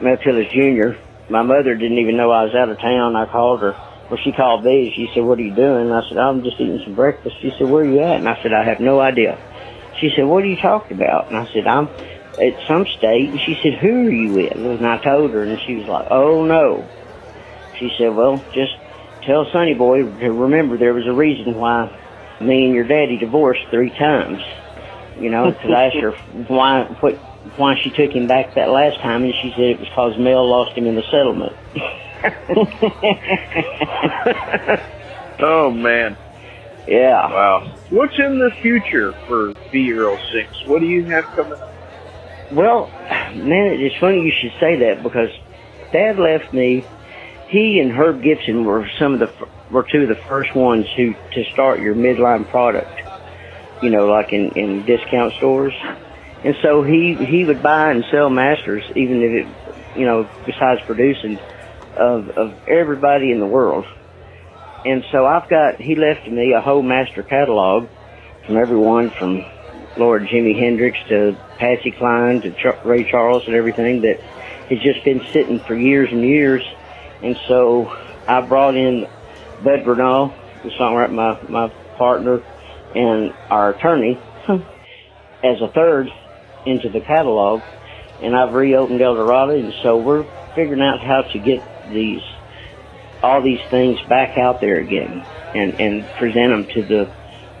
Mel 0.00 0.16
Tillis 0.16 0.50
Jr., 0.50 0.98
my 1.28 1.42
mother 1.42 1.74
didn't 1.74 1.98
even 1.98 2.16
know 2.16 2.30
I 2.30 2.44
was 2.44 2.54
out 2.54 2.68
of 2.68 2.78
town. 2.78 3.16
I 3.16 3.26
called 3.26 3.60
her. 3.62 3.72
Well, 4.08 4.20
she 4.22 4.30
called 4.30 4.64
me. 4.64 4.92
She 4.94 5.10
said, 5.12 5.24
what 5.24 5.38
are 5.38 5.42
you 5.42 5.54
doing? 5.54 5.90
I 5.90 6.08
said, 6.08 6.18
I'm 6.18 6.44
just 6.44 6.60
eating 6.60 6.80
some 6.84 6.94
breakfast. 6.94 7.36
She 7.40 7.50
said, 7.58 7.68
where 7.68 7.82
are 7.82 7.84
you 7.84 8.00
at? 8.00 8.16
And 8.16 8.28
I 8.28 8.40
said, 8.42 8.52
I 8.52 8.64
have 8.64 8.78
no 8.78 9.00
idea. 9.00 9.36
She 10.00 10.10
said, 10.14 10.26
what 10.26 10.44
are 10.44 10.46
you 10.46 10.56
talking 10.56 10.96
about? 10.96 11.28
And 11.28 11.36
I 11.36 11.52
said, 11.52 11.66
I'm 11.66 11.88
at 11.88 12.68
some 12.68 12.86
state. 12.98 13.30
And 13.30 13.40
she 13.40 13.58
said, 13.62 13.74
who 13.80 14.06
are 14.06 14.10
you 14.10 14.34
with? 14.34 14.52
And 14.52 14.86
I 14.86 14.98
told 15.02 15.32
her, 15.32 15.42
and 15.42 15.58
she 15.66 15.76
was 15.76 15.88
like, 15.88 16.06
oh, 16.10 16.44
no. 16.44 16.86
She 17.78 17.90
said, 17.98 18.14
well, 18.14 18.44
just 18.52 18.72
tell 19.22 19.50
Sonny 19.50 19.74
Boy 19.74 20.02
to 20.02 20.30
remember 20.30 20.76
there 20.76 20.94
was 20.94 21.06
a 21.06 21.12
reason 21.12 21.54
why 21.56 21.90
me 22.40 22.66
and 22.66 22.74
your 22.74 22.84
daddy 22.84 23.18
divorced 23.18 23.62
three 23.70 23.90
times. 23.90 24.42
You 25.18 25.30
know, 25.30 25.50
because 25.50 25.70
I 25.70 25.84
asked 25.86 25.96
her 25.96 26.10
why, 26.48 26.84
what, 27.00 27.14
why 27.56 27.76
she 27.82 27.90
took 27.90 28.12
him 28.12 28.26
back 28.26 28.54
that 28.54 28.70
last 28.70 29.00
time, 29.00 29.24
and 29.24 29.34
she 29.40 29.50
said 29.50 29.60
it 29.60 29.78
was 29.78 29.88
because 29.88 30.18
Mel 30.18 30.48
lost 30.48 30.76
him 30.76 30.86
in 30.86 30.94
the 30.94 31.02
settlement. 31.10 31.52
oh 35.40 35.70
man. 35.70 36.16
Yeah. 36.86 37.28
Wow. 37.28 37.72
What's 37.90 38.18
in 38.18 38.38
the 38.38 38.50
future 38.62 39.12
for 39.26 39.54
B 39.70 39.92
Earl 39.92 40.18
Sinks? 40.32 40.66
What 40.66 40.80
do 40.80 40.86
you 40.86 41.04
have 41.06 41.24
coming 41.26 41.54
up? 41.54 41.72
Well, 42.52 42.86
man, 43.34 43.80
it's 43.80 43.96
funny 43.96 44.22
you 44.22 44.32
should 44.40 44.52
say 44.60 44.76
that 44.76 45.02
because 45.02 45.30
Dad 45.92 46.18
left 46.18 46.52
me. 46.52 46.84
He 47.48 47.80
and 47.80 47.92
Herb 47.92 48.22
Gibson 48.22 48.64
were 48.64 48.88
some 48.98 49.14
of 49.14 49.20
the 49.20 49.32
were 49.70 49.86
two 49.90 50.02
of 50.02 50.08
the 50.08 50.22
first 50.28 50.54
ones 50.54 50.86
who 50.96 51.14
to 51.32 51.44
start 51.52 51.80
your 51.80 51.94
midline 51.94 52.48
product. 52.48 53.00
You 53.82 53.90
know, 53.90 54.06
like 54.06 54.32
in 54.32 54.50
in 54.50 54.84
discount 54.84 55.34
stores. 55.34 55.74
And 56.44 56.54
so 56.62 56.82
he 56.84 57.16
he 57.18 57.44
would 57.46 57.62
buy 57.62 57.90
and 57.90 58.04
sell 58.12 58.30
masters, 58.30 58.84
even 58.94 59.22
if 59.22 59.32
it, 59.46 59.98
you 59.98 60.06
know, 60.06 60.28
besides 60.44 60.80
producing, 60.86 61.38
of 61.98 62.28
of 62.36 62.52
everybody 62.68 63.32
in 63.32 63.40
the 63.40 63.46
world. 63.46 63.84
And 64.84 65.02
so 65.10 65.26
I've 65.26 65.48
got 65.48 65.80
he 65.80 65.96
left 65.96 66.28
me 66.28 66.54
a 66.56 66.60
whole 66.60 66.82
master 66.82 67.22
catalog 67.22 67.88
from 68.46 68.56
everyone 68.56 69.10
from 69.18 69.44
Lord 69.96 70.22
Jimi 70.32 70.60
Hendrix 70.60 70.96
to 71.08 71.32
Patsy 71.58 71.92
Cline 71.98 72.42
to 72.42 72.52
Ch- 72.52 72.84
Ray 72.84 73.08
Charles 73.10 73.42
and 73.46 73.56
everything 73.56 74.02
that 74.02 74.18
has 74.68 74.78
just 74.78 75.04
been 75.04 75.20
sitting 75.32 75.64
for 75.66 75.74
years 75.74 76.08
and 76.12 76.22
years. 76.22 76.62
And 77.22 77.36
so 77.48 77.88
I 78.28 78.42
brought 78.46 78.76
in 78.76 79.06
Bud 79.64 79.84
Bernal, 79.84 80.36
the 80.62 80.70
songwriter, 80.78 81.12
my 81.12 81.40
my 81.48 81.68
partner, 81.96 82.42
and 82.94 83.32
our 83.50 83.70
attorney, 83.70 84.22
as 84.48 85.56
a 85.62 85.72
third 85.72 86.08
into 86.66 86.90
the 86.90 87.04
catalog, 87.06 87.62
and 88.20 88.34
I've 88.36 88.52
reopened 88.54 89.00
El 89.00 89.14
Dorado, 89.14 89.52
and 89.52 89.72
so 89.82 89.98
we're 89.98 90.26
figuring 90.54 90.82
out 90.82 91.00
how 91.00 91.22
to 91.32 91.38
get 91.38 91.70
these 91.84 92.22
all 93.22 93.42
these 93.42 93.60
things 93.70 93.98
back 94.08 94.36
out 94.38 94.60
there 94.60 94.78
again 94.80 95.26
and 95.54 95.74
and 95.78 96.12
present 96.12 96.50
them 96.50 96.66
to 96.74 96.82
the 96.82 97.12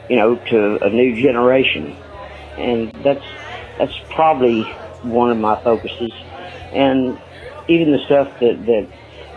you 0.08 0.16
know 0.16 0.36
to 0.36 0.78
a 0.82 0.90
new 0.90 1.22
generation, 1.22 1.98
and 2.56 3.04
that's 3.04 3.24
that's 3.78 3.92
probably 4.14 4.76
one 5.02 5.30
of 5.30 5.38
my 5.38 5.56
focuses, 5.62 6.12
and 6.72 7.18
even 7.68 7.92
the 7.92 8.04
stuff 8.06 8.28
that 8.40 8.56
that 8.66 8.88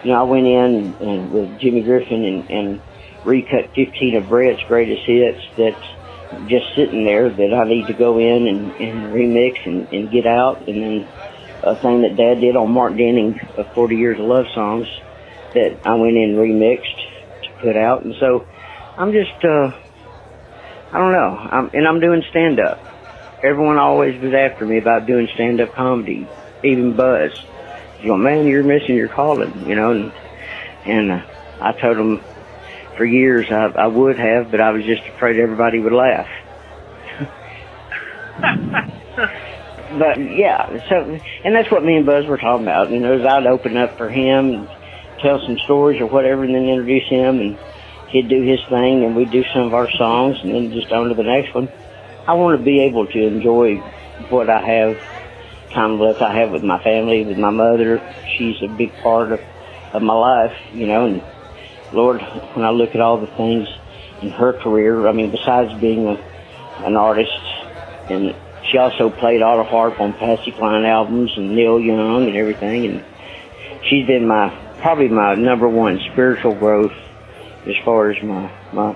you 0.02 0.12
know 0.12 0.20
I 0.20 0.24
went 0.24 0.48
in 0.48 0.98
and, 1.00 1.00
and 1.00 1.32
with 1.32 1.60
Jimmy 1.60 1.84
Griffin 1.84 2.24
and 2.26 2.50
and 2.50 2.82
recut 3.24 3.72
15 3.76 4.22
of 4.24 4.30
Bread's 4.30 4.64
greatest 4.68 5.02
hits 5.06 5.42
that 5.58 5.78
just 6.48 6.76
sitting 6.76 7.06
there 7.06 7.30
that 7.30 7.54
I 7.54 7.68
need 7.68 7.88
to 7.88 7.94
go 7.94 8.20
in 8.20 8.48
and, 8.48 8.72
and 8.74 9.14
remix 9.14 9.66
and, 9.66 9.92
and 9.92 10.12
get 10.12 10.28
out. 10.28 10.68
And 10.68 10.82
then 10.82 11.08
a 11.64 11.76
thing 11.76 12.02
that 12.02 12.16
Dad 12.16 12.42
did 12.42 12.56
on 12.56 12.72
Mark 12.72 12.92
Denning 12.94 13.40
of 13.58 13.68
40 13.74 13.96
Years 13.96 14.20
of 14.20 14.26
Love 14.26 14.46
Songs 14.54 14.88
that 15.54 15.80
I 15.84 15.96
went 15.96 16.16
in 16.16 16.32
and 16.32 16.38
remixed 16.38 17.44
to 17.44 17.50
put 17.62 17.76
out. 17.76 18.04
And 18.04 18.16
so 18.20 18.46
I'm 18.98 19.12
just, 19.12 19.44
uh, 19.44 19.72
I 20.92 20.98
don't 20.98 21.12
know. 21.12 21.38
I'm, 21.38 21.70
and 21.74 21.88
I'm 21.88 22.00
doing 22.00 22.24
stand 22.30 22.60
up. 22.60 22.80
Everyone 23.44 23.78
always 23.78 24.22
was 24.22 24.34
after 24.34 24.66
me 24.66 24.78
about 24.78 25.08
doing 25.08 25.28
stand 25.34 25.62
up 25.62 25.74
comedy, 25.74 26.28
even 26.64 26.96
Buzz. 26.96 27.32
You 28.02 28.10
know, 28.10 28.18
man, 28.18 28.46
you're 28.46 28.64
missing 28.64 28.96
your 28.96 29.10
calling, 29.10 29.68
you 29.68 29.76
know, 29.76 29.92
and, 29.92 30.12
and 30.86 31.12
uh, 31.12 31.26
I 31.62 31.72
told 31.74 31.98
him 31.98 32.22
for 33.00 33.06
years 33.06 33.48
I, 33.50 33.72
I 33.80 33.88
would 33.88 34.20
have, 34.20 34.52
but 34.52 34.60
I 34.60 34.72
was 34.72 34.84
just 34.84 35.02
afraid 35.16 35.40
everybody 35.40 35.80
would 35.80 35.94
laugh. 35.94 36.28
but 39.98 40.20
yeah, 40.20 40.68
so 40.90 40.96
and 41.46 41.56
that's 41.56 41.72
what 41.72 41.84
me 41.84 41.96
and 41.96 42.06
Buzz 42.06 42.28
were 42.28 42.38
talking 42.38 42.68
about. 42.68 42.92
You 42.92 43.00
know, 43.00 43.18
is 43.18 43.26
I'd 43.26 43.48
open 43.48 43.78
up 43.78 43.98
for 43.98 44.10
him 44.10 44.52
and 44.52 44.68
tell 45.24 45.40
some 45.48 45.58
stories 45.64 46.02
or 46.02 46.08
whatever, 46.08 46.44
and 46.44 46.54
then 46.54 46.66
introduce 46.66 47.08
him, 47.10 47.40
and 47.40 47.58
he'd 48.10 48.28
do 48.28 48.44
his 48.44 48.60
thing, 48.68 49.06
and 49.06 49.16
we'd 49.16 49.32
do 49.32 49.44
some 49.54 49.64
of 49.64 49.74
our 49.74 49.90
songs, 49.98 50.38
and 50.44 50.54
then 50.54 50.72
just 50.74 50.92
on 50.92 51.08
to 51.08 51.16
the 51.16 51.24
next 51.24 51.56
one. 51.56 51.70
I 52.28 52.34
want 52.34 52.60
to 52.60 52.64
be 52.64 52.84
able 52.84 53.08
to 53.08 53.20
enjoy 53.28 53.78
what 54.30 54.50
I 54.50 54.60
have, 54.60 54.98
kind 55.74 55.94
of 55.94 56.00
left 56.00 56.22
I 56.22 56.38
have 56.40 56.52
with 56.52 56.64
my 56.64 56.84
family, 56.84 57.24
with 57.24 57.38
my 57.38 57.50
mother. 57.50 58.04
She's 58.38 58.62
a 58.62 58.68
big 58.68 58.92
part 59.02 59.32
of 59.32 59.40
of 59.94 60.04
my 60.04 60.14
life, 60.14 60.54
you 60.74 60.86
know, 60.86 61.06
and 61.08 61.24
Lord, 61.92 62.22
when 62.54 62.66
I 62.66 62.70
look 62.70 62.94
at 62.94 63.02
all 63.02 63.20
the 63.20 63.28
things 63.28 63.68
in 64.22 64.30
her 64.32 64.54
career, 64.54 65.08
I 65.08 65.12
mean, 65.12 65.32
besides 65.32 65.74
being 65.80 66.08
a, 66.08 66.86
an 66.86 66.96
artist, 66.96 67.32
and 68.10 68.36
she 68.70 68.78
also 68.78 69.10
played 69.10 69.42
auto 69.42 69.64
harp 69.64 70.00
on 70.00 70.14
Patsy 70.14 70.52
Cline 70.52 70.86
albums 70.86 71.32
and 71.36 71.56
Neil 71.56 71.80
Young 71.80 72.28
and 72.28 72.36
everything, 72.36 72.86
and 72.86 73.06
she's 73.84 74.06
been 74.06 74.28
my 74.28 74.50
probably 74.82 75.10
my 75.10 75.36
number 75.36 75.68
one 75.68 76.00
spiritual 76.12 76.56
growth 76.56 76.94
as 77.66 77.76
far 77.84 78.12
as 78.12 78.24
my 78.24 78.52
my 78.74 78.96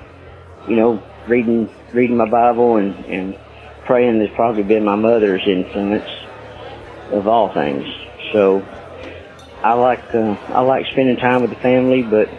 you 0.68 0.76
know 0.76 1.04
reading 1.28 1.70
reading 1.94 2.18
my 2.18 2.30
Bible 2.30 2.78
and 2.78 2.94
and 3.06 3.38
praying 3.86 4.20
has 4.20 4.30
probably 4.36 4.64
been 4.64 4.86
my 4.86 4.96
mother's 4.96 5.42
influence 5.48 6.10
of 7.12 7.28
all 7.28 7.54
things. 7.54 7.86
So 8.32 8.66
I 9.64 9.74
like 9.74 10.04
uh, 10.14 10.36
I 10.50 10.62
like 10.62 10.86
spending 10.92 11.18
time 11.18 11.42
with 11.42 11.52
the 11.52 11.58
family, 11.58 12.04
but 12.04 12.30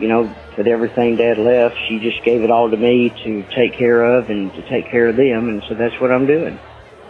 you 0.00 0.08
know, 0.08 0.34
with 0.56 0.66
everything 0.66 1.16
Dad 1.16 1.38
left, 1.38 1.76
she 1.88 1.98
just 2.00 2.24
gave 2.24 2.42
it 2.42 2.50
all 2.50 2.70
to 2.70 2.76
me 2.76 3.12
to 3.24 3.42
take 3.54 3.78
care 3.78 4.18
of 4.18 4.28
and 4.28 4.52
to 4.52 4.62
take 4.68 4.90
care 4.90 5.08
of 5.08 5.16
them, 5.16 5.48
and 5.48 5.62
so 5.68 5.74
that's 5.74 5.94
what 6.00 6.10
I'm 6.10 6.26
doing. 6.26 6.58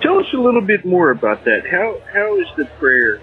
Tell 0.03 0.19
us 0.19 0.27
a 0.35 0.41
little 0.41 0.63
bit 0.63 0.85
more 0.85 1.11
about 1.11 1.45
that. 1.45 1.63
How 1.71 1.97
how 2.13 2.39
is 2.41 2.47
the 2.57 2.67
prayer 2.79 3.21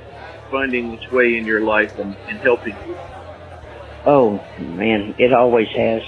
finding 0.51 0.93
its 0.93 1.11
way 1.11 1.37
in 1.37 1.45
your 1.45 1.61
life 1.61 1.91
and, 1.97 2.15
and 2.27 2.39
helping 2.41 2.75
you? 2.87 2.95
Oh 4.05 4.39
man, 4.59 5.15
it 5.17 5.33
always 5.33 5.67
has. 5.75 6.01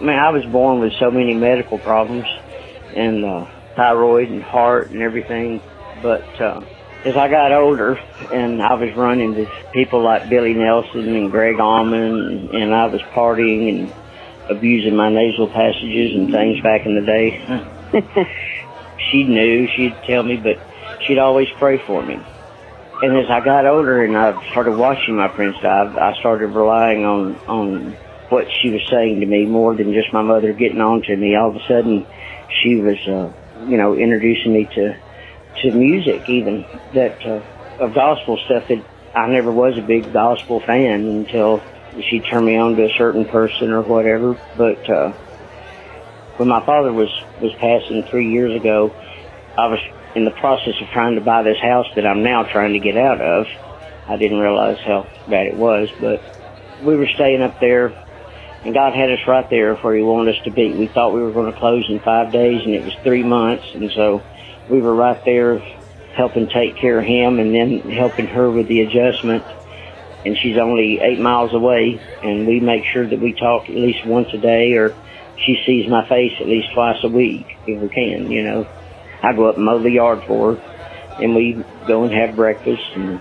I 0.00 0.04
mean, 0.04 0.18
I 0.18 0.30
was 0.30 0.44
born 0.50 0.80
with 0.80 0.92
so 0.98 1.10
many 1.10 1.34
medical 1.34 1.78
problems, 1.78 2.26
and 2.96 3.24
uh, 3.24 3.46
thyroid 3.76 4.28
and 4.28 4.42
heart 4.42 4.90
and 4.90 5.02
everything, 5.02 5.60
but 6.02 6.24
uh, 6.40 6.60
as 7.04 7.16
I 7.16 7.28
got 7.28 7.52
older 7.52 7.94
and 8.32 8.62
I 8.62 8.74
was 8.74 8.94
running 8.94 9.34
with 9.34 9.48
people 9.72 10.02
like 10.02 10.28
Billy 10.28 10.54
Nelson 10.54 11.14
and 11.14 11.30
Gregg 11.30 11.58
Allman 11.58 12.50
and 12.52 12.74
I 12.74 12.86
was 12.86 13.00
partying 13.12 13.68
and 13.68 13.92
abusing 14.48 14.94
my 14.94 15.08
nasal 15.08 15.48
passages 15.48 16.14
and 16.14 16.30
things 16.30 16.62
back 16.62 16.86
in 16.86 16.94
the 16.94 17.00
day. 17.02 18.28
she 19.10 19.24
knew, 19.24 19.66
she'd 19.74 19.96
tell 20.06 20.22
me, 20.22 20.36
but 20.36 20.60
she'd 21.04 21.18
always 21.18 21.48
pray 21.58 21.78
for 21.78 22.02
me. 22.02 22.20
And 23.02 23.16
as 23.18 23.28
I 23.28 23.44
got 23.44 23.66
older 23.66 24.04
and 24.04 24.16
I 24.16 24.50
started 24.52 24.76
watching 24.76 25.16
my 25.16 25.28
friends 25.34 25.56
die, 25.60 25.94
I 26.00 26.18
started 26.20 26.48
relying 26.48 27.04
on, 27.04 27.36
on 27.48 27.92
what 28.28 28.46
she 28.60 28.70
was 28.70 28.82
saying 28.88 29.18
to 29.20 29.26
me 29.26 29.44
more 29.44 29.74
than 29.74 29.92
just 29.92 30.12
my 30.12 30.22
mother 30.22 30.52
getting 30.52 30.80
on 30.80 31.02
to 31.02 31.16
me. 31.16 31.34
All 31.34 31.50
of 31.50 31.56
a 31.56 31.66
sudden, 31.66 32.06
she 32.62 32.76
was, 32.76 32.98
uh, 33.08 33.32
you 33.66 33.76
know, 33.76 33.96
introducing 33.96 34.52
me 34.52 34.68
to 34.76 34.96
to 35.60 35.72
music 35.72 36.28
even 36.28 36.64
that 36.94 37.24
uh, 37.26 37.42
of 37.84 37.94
gospel 37.94 38.38
stuff 38.46 38.68
that 38.68 38.84
I 39.14 39.28
never 39.28 39.52
was 39.52 39.76
a 39.78 39.82
big 39.82 40.12
gospel 40.12 40.60
fan 40.60 41.06
until 41.06 41.62
she 42.10 42.20
turned 42.20 42.46
me 42.46 42.56
on 42.56 42.76
to 42.76 42.84
a 42.84 42.94
certain 42.96 43.26
person 43.26 43.70
or 43.70 43.82
whatever. 43.82 44.38
But 44.56 44.88
uh, 44.88 45.12
when 46.36 46.48
my 46.48 46.64
father 46.64 46.92
was 46.92 47.10
was 47.40 47.52
passing 47.54 48.04
three 48.04 48.30
years 48.30 48.58
ago, 48.58 48.94
I 49.56 49.66
was 49.66 49.80
in 50.14 50.24
the 50.24 50.30
process 50.30 50.74
of 50.80 50.88
trying 50.88 51.16
to 51.16 51.20
buy 51.20 51.42
this 51.42 51.58
house 51.60 51.86
that 51.96 52.06
I'm 52.06 52.22
now 52.22 52.44
trying 52.44 52.72
to 52.74 52.80
get 52.80 52.96
out 52.96 53.20
of. 53.20 53.46
I 54.08 54.16
didn't 54.16 54.38
realize 54.38 54.78
how 54.84 55.08
bad 55.28 55.46
it 55.46 55.56
was, 55.56 55.90
but 56.00 56.22
we 56.82 56.96
were 56.96 57.08
staying 57.14 57.42
up 57.42 57.60
there 57.60 57.94
And 58.64 58.74
God 58.74 58.94
had 58.94 59.10
us 59.10 59.18
right 59.26 59.48
there 59.50 59.74
where 59.76 59.96
He 59.96 60.02
wanted 60.02 60.36
us 60.36 60.42
to 60.44 60.50
be. 60.50 60.72
We 60.72 60.86
thought 60.88 61.12
we 61.14 61.22
were 61.22 61.32
going 61.32 61.52
to 61.52 61.58
close 61.58 61.84
in 61.88 62.00
five 62.00 62.32
days, 62.32 62.62
and 62.64 62.74
it 62.74 62.84
was 62.84 62.94
three 63.02 63.24
months, 63.24 63.64
and 63.74 63.90
so 63.92 64.22
we 64.70 64.80
were 64.80 64.94
right 64.94 65.20
there 65.24 65.58
helping 66.16 66.48
take 66.48 66.80
care 66.80 66.98
of 66.98 67.06
him 67.06 67.38
and 67.38 67.54
then 67.54 67.90
helping 67.90 68.26
her 68.26 68.50
with 68.50 68.68
the 68.68 68.80
adjustment. 68.80 69.44
And 70.24 70.36
she's 70.40 70.56
only 70.56 71.00
eight 71.02 71.18
miles 71.18 71.52
away, 71.52 72.00
and 72.22 72.46
we 72.46 72.60
make 72.60 72.84
sure 72.92 73.08
that 73.08 73.20
we 73.20 73.32
talk 73.32 73.64
at 73.68 73.74
least 73.74 74.06
once 74.06 74.28
a 74.32 74.38
day, 74.38 74.72
or 74.74 74.94
she 75.44 75.56
sees 75.66 75.90
my 75.90 76.08
face 76.08 76.32
at 76.40 76.46
least 76.46 76.68
twice 76.74 77.02
a 77.02 77.08
week 77.08 77.46
if 77.66 77.82
we 77.82 77.88
can. 77.88 78.30
You 78.30 78.44
know, 78.44 78.66
I 79.22 79.32
go 79.32 79.48
up 79.48 79.56
and 79.56 79.64
mow 79.64 79.82
the 79.82 79.90
yard 79.90 80.22
for 80.26 80.54
her, 80.54 80.62
and 81.18 81.34
we 81.34 81.64
go 81.88 82.04
and 82.04 82.12
have 82.12 82.36
breakfast. 82.36 82.82
And 82.94 83.20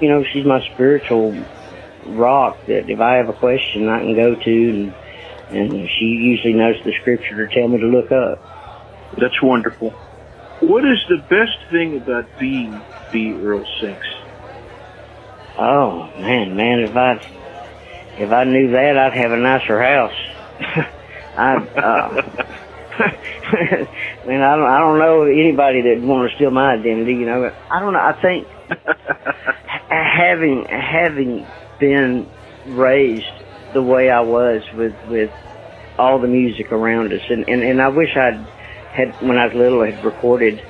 you 0.00 0.08
know, 0.08 0.22
she's 0.32 0.46
my 0.46 0.60
spiritual 0.74 1.34
rock 2.06 2.56
that 2.68 2.88
if 2.88 3.00
I 3.00 3.16
have 3.16 3.28
a 3.28 3.32
question, 3.32 3.88
I 3.88 3.98
can 3.98 4.14
go 4.14 4.36
to, 4.36 4.70
and 4.70 4.92
and 5.50 5.88
she 5.98 6.04
usually 6.04 6.54
knows 6.54 6.76
the 6.84 6.92
scripture 7.00 7.46
to 7.46 7.54
tell 7.54 7.66
me 7.66 7.78
to 7.78 7.86
look 7.86 8.12
up. 8.12 8.38
That's 9.18 9.42
wonderful. 9.42 10.05
What 10.60 10.84
is 10.84 10.98
the 11.08 11.22
best 11.28 11.58
thing 11.70 12.00
about 12.02 12.38
being 12.38 12.82
B. 13.12 13.38
Earl 13.42 13.64
Sinks? 13.80 14.06
Oh 15.58 16.10
man, 16.18 16.56
man, 16.56 16.80
if 16.80 16.96
I 16.96 17.12
if 18.18 18.32
I 18.32 18.44
knew 18.44 18.72
that, 18.72 18.96
I'd 18.96 19.12
have 19.12 19.32
a 19.32 19.36
nicer 19.36 19.82
house. 19.82 20.16
I, 21.36 21.56
uh, 21.56 22.08
man, 24.26 24.40
I 24.42 24.56
don't, 24.56 24.66
I 24.66 24.78
don't 24.80 24.98
know 24.98 25.24
anybody 25.24 25.82
that 25.82 26.00
would 26.00 26.08
want 26.08 26.30
to 26.30 26.36
steal 26.36 26.50
my 26.50 26.72
identity. 26.72 27.12
You 27.12 27.26
know, 27.26 27.50
I 27.70 27.80
don't 27.80 27.92
know. 27.92 28.00
I 28.00 28.14
think 28.22 28.48
having 29.88 30.66
having 30.70 31.46
been 31.78 32.26
raised 32.64 33.24
the 33.74 33.82
way 33.82 34.08
I 34.08 34.20
was 34.20 34.62
with 34.74 34.94
with 35.08 35.30
all 35.98 36.20
the 36.20 36.28
music 36.28 36.72
around 36.72 37.12
us, 37.12 37.20
and 37.28 37.44
and, 37.46 37.62
and 37.62 37.82
I 37.82 37.88
wish 37.88 38.16
I'd 38.16 38.46
had 38.96 39.20
when 39.20 39.36
I 39.36 39.46
was 39.46 39.54
little 39.54 39.84
had 39.84 40.02
recorded 40.02 40.60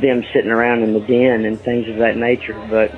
them 0.00 0.22
sitting 0.34 0.50
around 0.50 0.82
in 0.82 0.92
the 0.92 1.06
den 1.06 1.46
and 1.46 1.62
things 1.62 1.86
of 1.88 2.02
that 2.02 2.18
nature. 2.18 2.58
But 2.58 2.90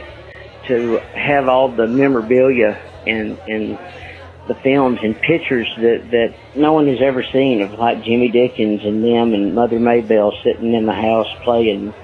to 0.68 1.00
have 1.14 1.48
all 1.48 1.74
the 1.76 1.86
memorabilia 1.86 2.80
and 3.04 3.38
and 3.46 3.78
the 4.48 4.56
films 4.64 4.98
and 5.02 5.20
pictures 5.20 5.68
that 5.76 6.08
that 6.10 6.28
no 6.56 6.72
one 6.72 6.88
has 6.88 6.98
ever 7.04 7.22
seen 7.22 7.62
of 7.62 7.78
like 7.78 8.02
Jimmy 8.02 8.32
Dickens 8.32 8.80
and 8.82 9.04
them 9.04 9.34
and 9.34 9.54
Mother 9.54 9.78
Maybelle 9.78 10.32
sitting 10.42 10.74
in 10.74 10.86
the 10.86 10.96
house 10.96 11.28
playing 11.44 11.94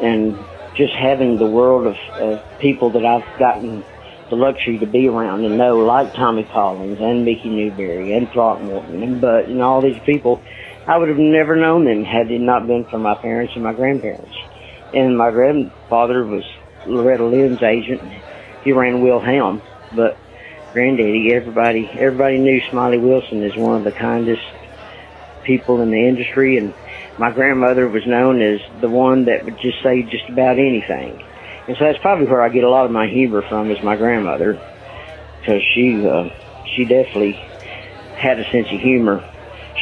and 0.00 0.46
just 0.76 0.92
having 0.96 1.38
the 1.38 1.46
world 1.46 1.86
of, 1.86 1.96
of 2.18 2.40
people 2.58 2.92
that 2.92 3.04
I've 3.04 3.38
gotten 3.38 3.84
the 4.30 4.36
luxury 4.36 4.78
to 4.78 4.86
be 4.86 5.08
around 5.08 5.44
and 5.44 5.58
know 5.58 5.78
like 5.78 6.14
Tommy 6.14 6.48
Collins 6.50 6.98
and 7.00 7.24
Mickey 7.24 7.50
Newbury 7.50 8.14
and 8.16 8.30
Throckmorton 8.32 9.02
and 9.02 9.20
Butt 9.20 9.46
and 9.46 9.60
all 9.60 9.82
these 9.82 10.00
people 10.06 10.42
I 10.86 10.96
would 10.96 11.08
have 11.08 11.18
never 11.18 11.56
known 11.56 11.84
them 11.84 12.04
had 12.04 12.30
it 12.30 12.40
not 12.40 12.66
been 12.66 12.84
for 12.84 12.98
my 12.98 13.14
parents 13.14 13.52
and 13.54 13.62
my 13.62 13.72
grandparents. 13.72 14.34
And 14.94 15.16
my 15.16 15.30
grandfather 15.30 16.24
was 16.24 16.44
Loretta 16.86 17.24
Lynn's 17.24 17.62
agent. 17.62 18.02
He 18.64 18.72
ran 18.72 19.02
Wilhelm, 19.02 19.62
but 19.94 20.16
granddaddy, 20.72 21.32
everybody, 21.34 21.88
everybody 21.92 22.38
knew 22.38 22.60
Smiley 22.70 22.98
Wilson 22.98 23.42
as 23.42 23.56
one 23.56 23.76
of 23.76 23.84
the 23.84 23.92
kindest 23.92 24.42
people 25.44 25.80
in 25.80 25.90
the 25.90 26.08
industry. 26.08 26.56
And 26.56 26.74
my 27.18 27.30
grandmother 27.30 27.88
was 27.88 28.06
known 28.06 28.40
as 28.40 28.60
the 28.80 28.88
one 28.88 29.26
that 29.26 29.44
would 29.44 29.58
just 29.60 29.82
say 29.82 30.02
just 30.02 30.28
about 30.28 30.58
anything. 30.58 31.22
And 31.68 31.76
so 31.76 31.84
that's 31.84 31.98
probably 31.98 32.26
where 32.26 32.42
I 32.42 32.48
get 32.48 32.64
a 32.64 32.70
lot 32.70 32.86
of 32.86 32.90
my 32.90 33.06
humor 33.06 33.42
from 33.42 33.70
is 33.70 33.82
my 33.82 33.96
grandmother, 33.96 34.54
because 35.38 35.62
she, 35.74 36.06
uh, 36.06 36.30
she 36.74 36.84
definitely 36.84 37.32
had 38.16 38.40
a 38.40 38.50
sense 38.50 38.66
of 38.72 38.80
humor 38.80 39.24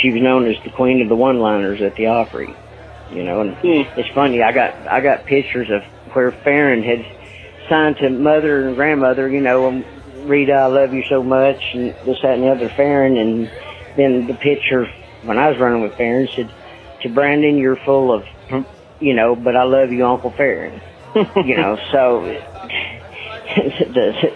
she 0.01 0.11
was 0.11 0.23
known 0.23 0.47
as 0.47 0.57
the 0.65 0.71
queen 0.71 1.03
of 1.03 1.09
the 1.09 1.17
one-liners 1.17 1.83
at 1.83 1.97
the 1.97 2.07
Opry. 2.07 2.55
You 3.11 3.25
know, 3.25 3.41
and 3.41 3.57
mm. 3.57 3.97
it's 3.97 4.09
funny. 4.15 4.43
I 4.43 4.53
got 4.53 4.75
I 4.87 5.01
got 5.01 5.25
pictures 5.25 5.71
of 5.71 5.83
where 6.13 6.31
Faron 6.31 6.85
had 6.85 7.07
signed 7.69 7.97
to 7.99 8.11
mother 8.11 8.69
and 8.69 8.77
grandmother. 8.77 9.29
You 9.29 9.41
know, 9.41 9.69
um, 9.69 9.85
Rita, 10.27 10.53
I 10.53 10.67
love 10.67 10.93
you 10.93 11.03
so 11.09 11.23
much, 11.23 11.63
and 11.73 11.95
this, 12.05 12.19
that, 12.23 12.35
and 12.35 12.43
the 12.43 12.49
other. 12.49 12.69
Faron, 12.69 13.19
and 13.19 13.51
then 13.97 14.27
the 14.27 14.35
picture 14.35 14.87
when 15.23 15.39
I 15.39 15.49
was 15.49 15.59
running 15.59 15.81
with 15.83 15.93
Faron 15.93 16.29
said, 16.37 16.51
"To 17.03 17.09
Brandon, 17.09 17.57
you're 17.57 17.77
full 17.77 18.13
of, 18.13 18.27
you 19.01 19.15
know, 19.15 19.35
but 19.35 19.57
I 19.57 19.63
love 19.63 19.91
you, 19.91 20.07
Uncle 20.07 20.31
Faron." 20.31 20.79
you 21.47 21.57
know, 21.57 21.79
so 21.91 22.25
the, 23.57 24.35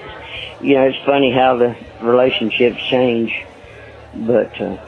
you 0.63 0.77
know, 0.77 0.89
it's 0.89 1.05
funny 1.05 1.31
how 1.31 1.59
the 1.59 1.77
relationships 2.01 2.83
change, 2.85 3.35
but. 4.15 4.59
uh 4.59 4.79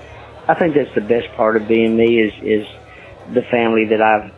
I 0.46 0.54
think 0.54 0.74
that's 0.74 0.94
the 0.94 1.00
best 1.00 1.32
part 1.36 1.56
of 1.56 1.66
being 1.66 1.96
me 1.96 2.20
is 2.20 2.32
is 2.42 2.66
the 3.32 3.42
family 3.42 3.86
that 3.86 4.02
I've 4.02 4.32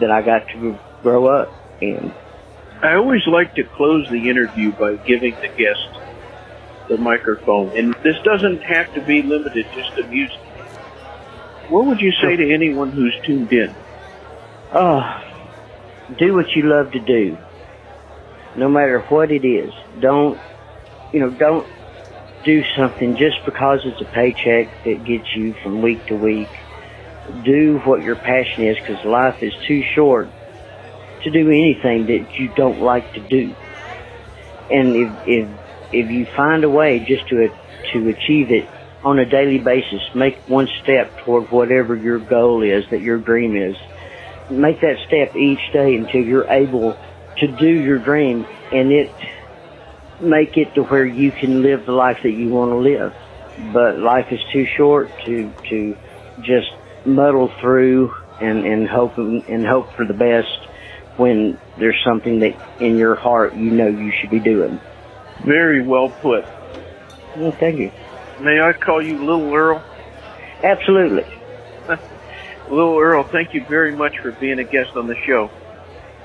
that 0.00 0.10
I 0.10 0.22
got 0.22 0.48
to 0.48 0.78
grow 1.02 1.26
up 1.26 1.52
in. 1.80 2.12
I 2.82 2.94
always 2.94 3.26
like 3.26 3.54
to 3.56 3.64
close 3.64 4.08
the 4.08 4.30
interview 4.30 4.72
by 4.72 4.96
giving 4.96 5.34
the 5.34 5.48
guest 5.48 5.86
the 6.88 6.96
microphone, 6.96 7.76
and 7.76 7.94
this 8.02 8.16
doesn't 8.24 8.62
have 8.62 8.92
to 8.94 9.02
be 9.02 9.22
limited 9.22 9.66
just 9.74 9.94
to 9.96 10.06
music. 10.06 10.38
What 11.68 11.86
would 11.86 12.00
you 12.00 12.10
say 12.12 12.36
to 12.36 12.52
anyone 12.52 12.90
who's 12.90 13.14
tuned 13.24 13.52
in? 13.52 13.74
Oh, 14.72 15.22
do 16.18 16.34
what 16.34 16.50
you 16.56 16.62
love 16.62 16.92
to 16.92 17.00
do, 17.00 17.36
no 18.56 18.68
matter 18.68 19.00
what 19.02 19.30
it 19.30 19.44
is. 19.44 19.72
Don't, 20.00 20.40
you 21.12 21.20
know, 21.20 21.30
don't 21.30 21.66
do 22.44 22.60
something 22.76 23.16
just 23.18 23.36
because 23.44 23.80
it's 23.84 24.00
a 24.00 24.14
paycheck 24.14 24.82
that 24.84 25.04
gets 25.04 25.28
you 25.36 25.54
from 25.62 25.82
week 25.82 26.06
to 26.06 26.16
week. 26.16 26.48
Do 27.44 27.80
what 27.84 28.02
your 28.02 28.16
passion 28.16 28.68
is 28.68 28.76
because 28.82 29.04
life 29.04 29.36
is 29.42 29.52
too 29.68 29.82
short 29.94 30.30
to 31.22 31.30
do 31.30 31.48
anything 31.48 32.06
that 32.06 32.26
you 32.38 32.48
don't 32.56 32.80
like 32.80 33.12
to 33.12 33.20
do. 33.20 33.54
And 34.70 34.96
if, 34.96 35.12
if, 35.24 35.48
if 35.92 36.10
you 36.10 36.26
find 36.36 36.64
a 36.64 36.70
way 36.70 37.00
just 37.06 37.28
to, 37.28 37.48
to 37.92 38.08
achieve 38.08 38.48
it 38.50 38.70
on 39.04 39.18
a 39.18 39.26
daily 39.26 39.58
basis, 39.58 40.00
make 40.14 40.34
one 40.46 40.68
step 40.82 41.16
toward 41.24 41.50
whatever 41.50 41.96
your 41.96 42.20
goal 42.20 42.62
is, 42.62 42.84
that 42.90 43.00
your 43.00 43.18
dream 43.18 43.56
is. 43.56 43.76
Make 44.48 44.80
that 44.80 44.96
step 45.06 45.36
each 45.36 45.60
day 45.72 45.94
until 45.94 46.22
you're 46.22 46.50
able 46.50 46.96
to 47.38 47.46
do 47.46 47.66
your 47.68 47.98
dream 47.98 48.46
and 48.72 48.92
it 48.92 49.14
make 50.22 50.56
it 50.56 50.74
to 50.74 50.82
where 50.82 51.06
you 51.06 51.32
can 51.32 51.62
live 51.62 51.86
the 51.86 51.92
life 51.92 52.18
that 52.22 52.30
you 52.32 52.48
want 52.48 52.72
to 52.72 52.78
live. 52.78 53.12
But 53.72 53.98
life 53.98 54.26
is 54.30 54.40
too 54.52 54.64
short 54.76 55.10
to 55.26 55.52
to 55.70 55.94
just 56.38 56.70
muddle 57.06 57.50
through 57.60 58.12
and 58.40 58.64
and 58.64 58.88
hope 58.88 59.16
and 59.18 59.66
hope 59.66 59.86
for 59.96 60.06
the 60.06 60.14
best 60.14 60.48
when 61.18 61.58
there's 61.78 62.00
something 62.06 62.40
that 62.40 62.54
in 62.84 62.96
your 62.96 63.14
heart 63.16 63.54
you 63.54 63.70
know 63.70 63.88
you 63.88 64.12
should 64.20 64.30
be 64.30 64.40
doing. 64.40 64.80
Very 65.44 65.86
well 65.86 66.10
put. 66.22 66.44
Well, 67.36 67.52
thank 67.60 67.78
you. 67.78 67.90
May 68.40 68.58
I 68.60 68.72
call 68.72 69.02
you 69.04 69.18
Little 69.18 69.54
Earl? 69.54 69.82
Absolutely. 70.64 71.24
Little 72.70 72.98
Earl, 72.98 73.28
thank 73.30 73.52
you 73.52 73.62
very 73.68 73.96
much 73.96 74.12
for 74.22 74.32
being 74.32 74.58
a 74.58 74.64
guest 74.64 74.96
on 74.96 75.06
the 75.06 75.16
show. 75.26 75.50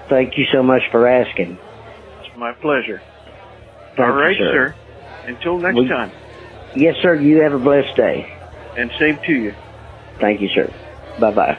Thank 0.09 0.33
you 0.37 0.45
so 0.53 0.63
much 0.63 0.81
for 0.91 1.07
asking. 1.07 1.57
It's 2.21 2.37
my 2.37 2.53
pleasure. 2.61 3.01
Thank 3.95 4.09
All 4.09 4.15
right, 4.15 4.37
you, 4.37 4.45
sir. 4.51 4.75
Until 5.25 5.57
next 5.59 5.75
well, 5.75 5.87
time. 5.87 6.11
Yes, 6.75 6.95
sir. 7.01 7.15
You 7.15 7.41
have 7.41 7.53
a 7.53 7.59
blessed 7.59 7.95
day. 7.95 8.27
And 8.75 8.91
same 8.99 9.19
to 9.25 9.31
you. 9.31 9.53
Thank 10.19 10.41
you, 10.41 10.49
sir. 10.53 10.73
Bye 11.19 11.31
bye. 11.31 11.57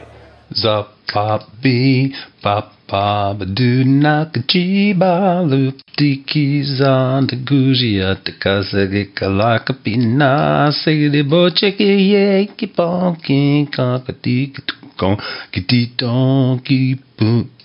Zapapi, 0.53 2.13
papa, 2.41 3.35
do 3.53 3.83
nakajiba, 3.83 5.43
loop 5.49 5.75
dikis 5.97 6.79
on 6.79 7.27
the 7.27 7.35
gujia, 7.35 8.15
the 8.23 8.31
kazagika 8.31 9.27
like 9.27 9.69
a 9.69 9.73
pina, 9.73 10.71
say 10.71 11.09
the 11.09 11.23
bocheki, 11.23 12.11
yaki, 12.11 12.73
bonking, 12.73 13.69
cockatiki, 13.75 14.61
tukon, 14.65 15.19
kitty 15.51 15.91
donkey, 15.97 16.95
boot. 17.17 17.56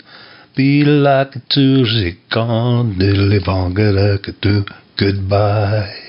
Be 0.55 0.85
like 0.85 1.37
a 1.37 1.41
touristic 1.41 2.37
on 2.37 2.99
the 2.99 3.15
live 3.15 3.49
on 3.49 3.73
good 3.73 4.69
goodbye. 4.99 6.03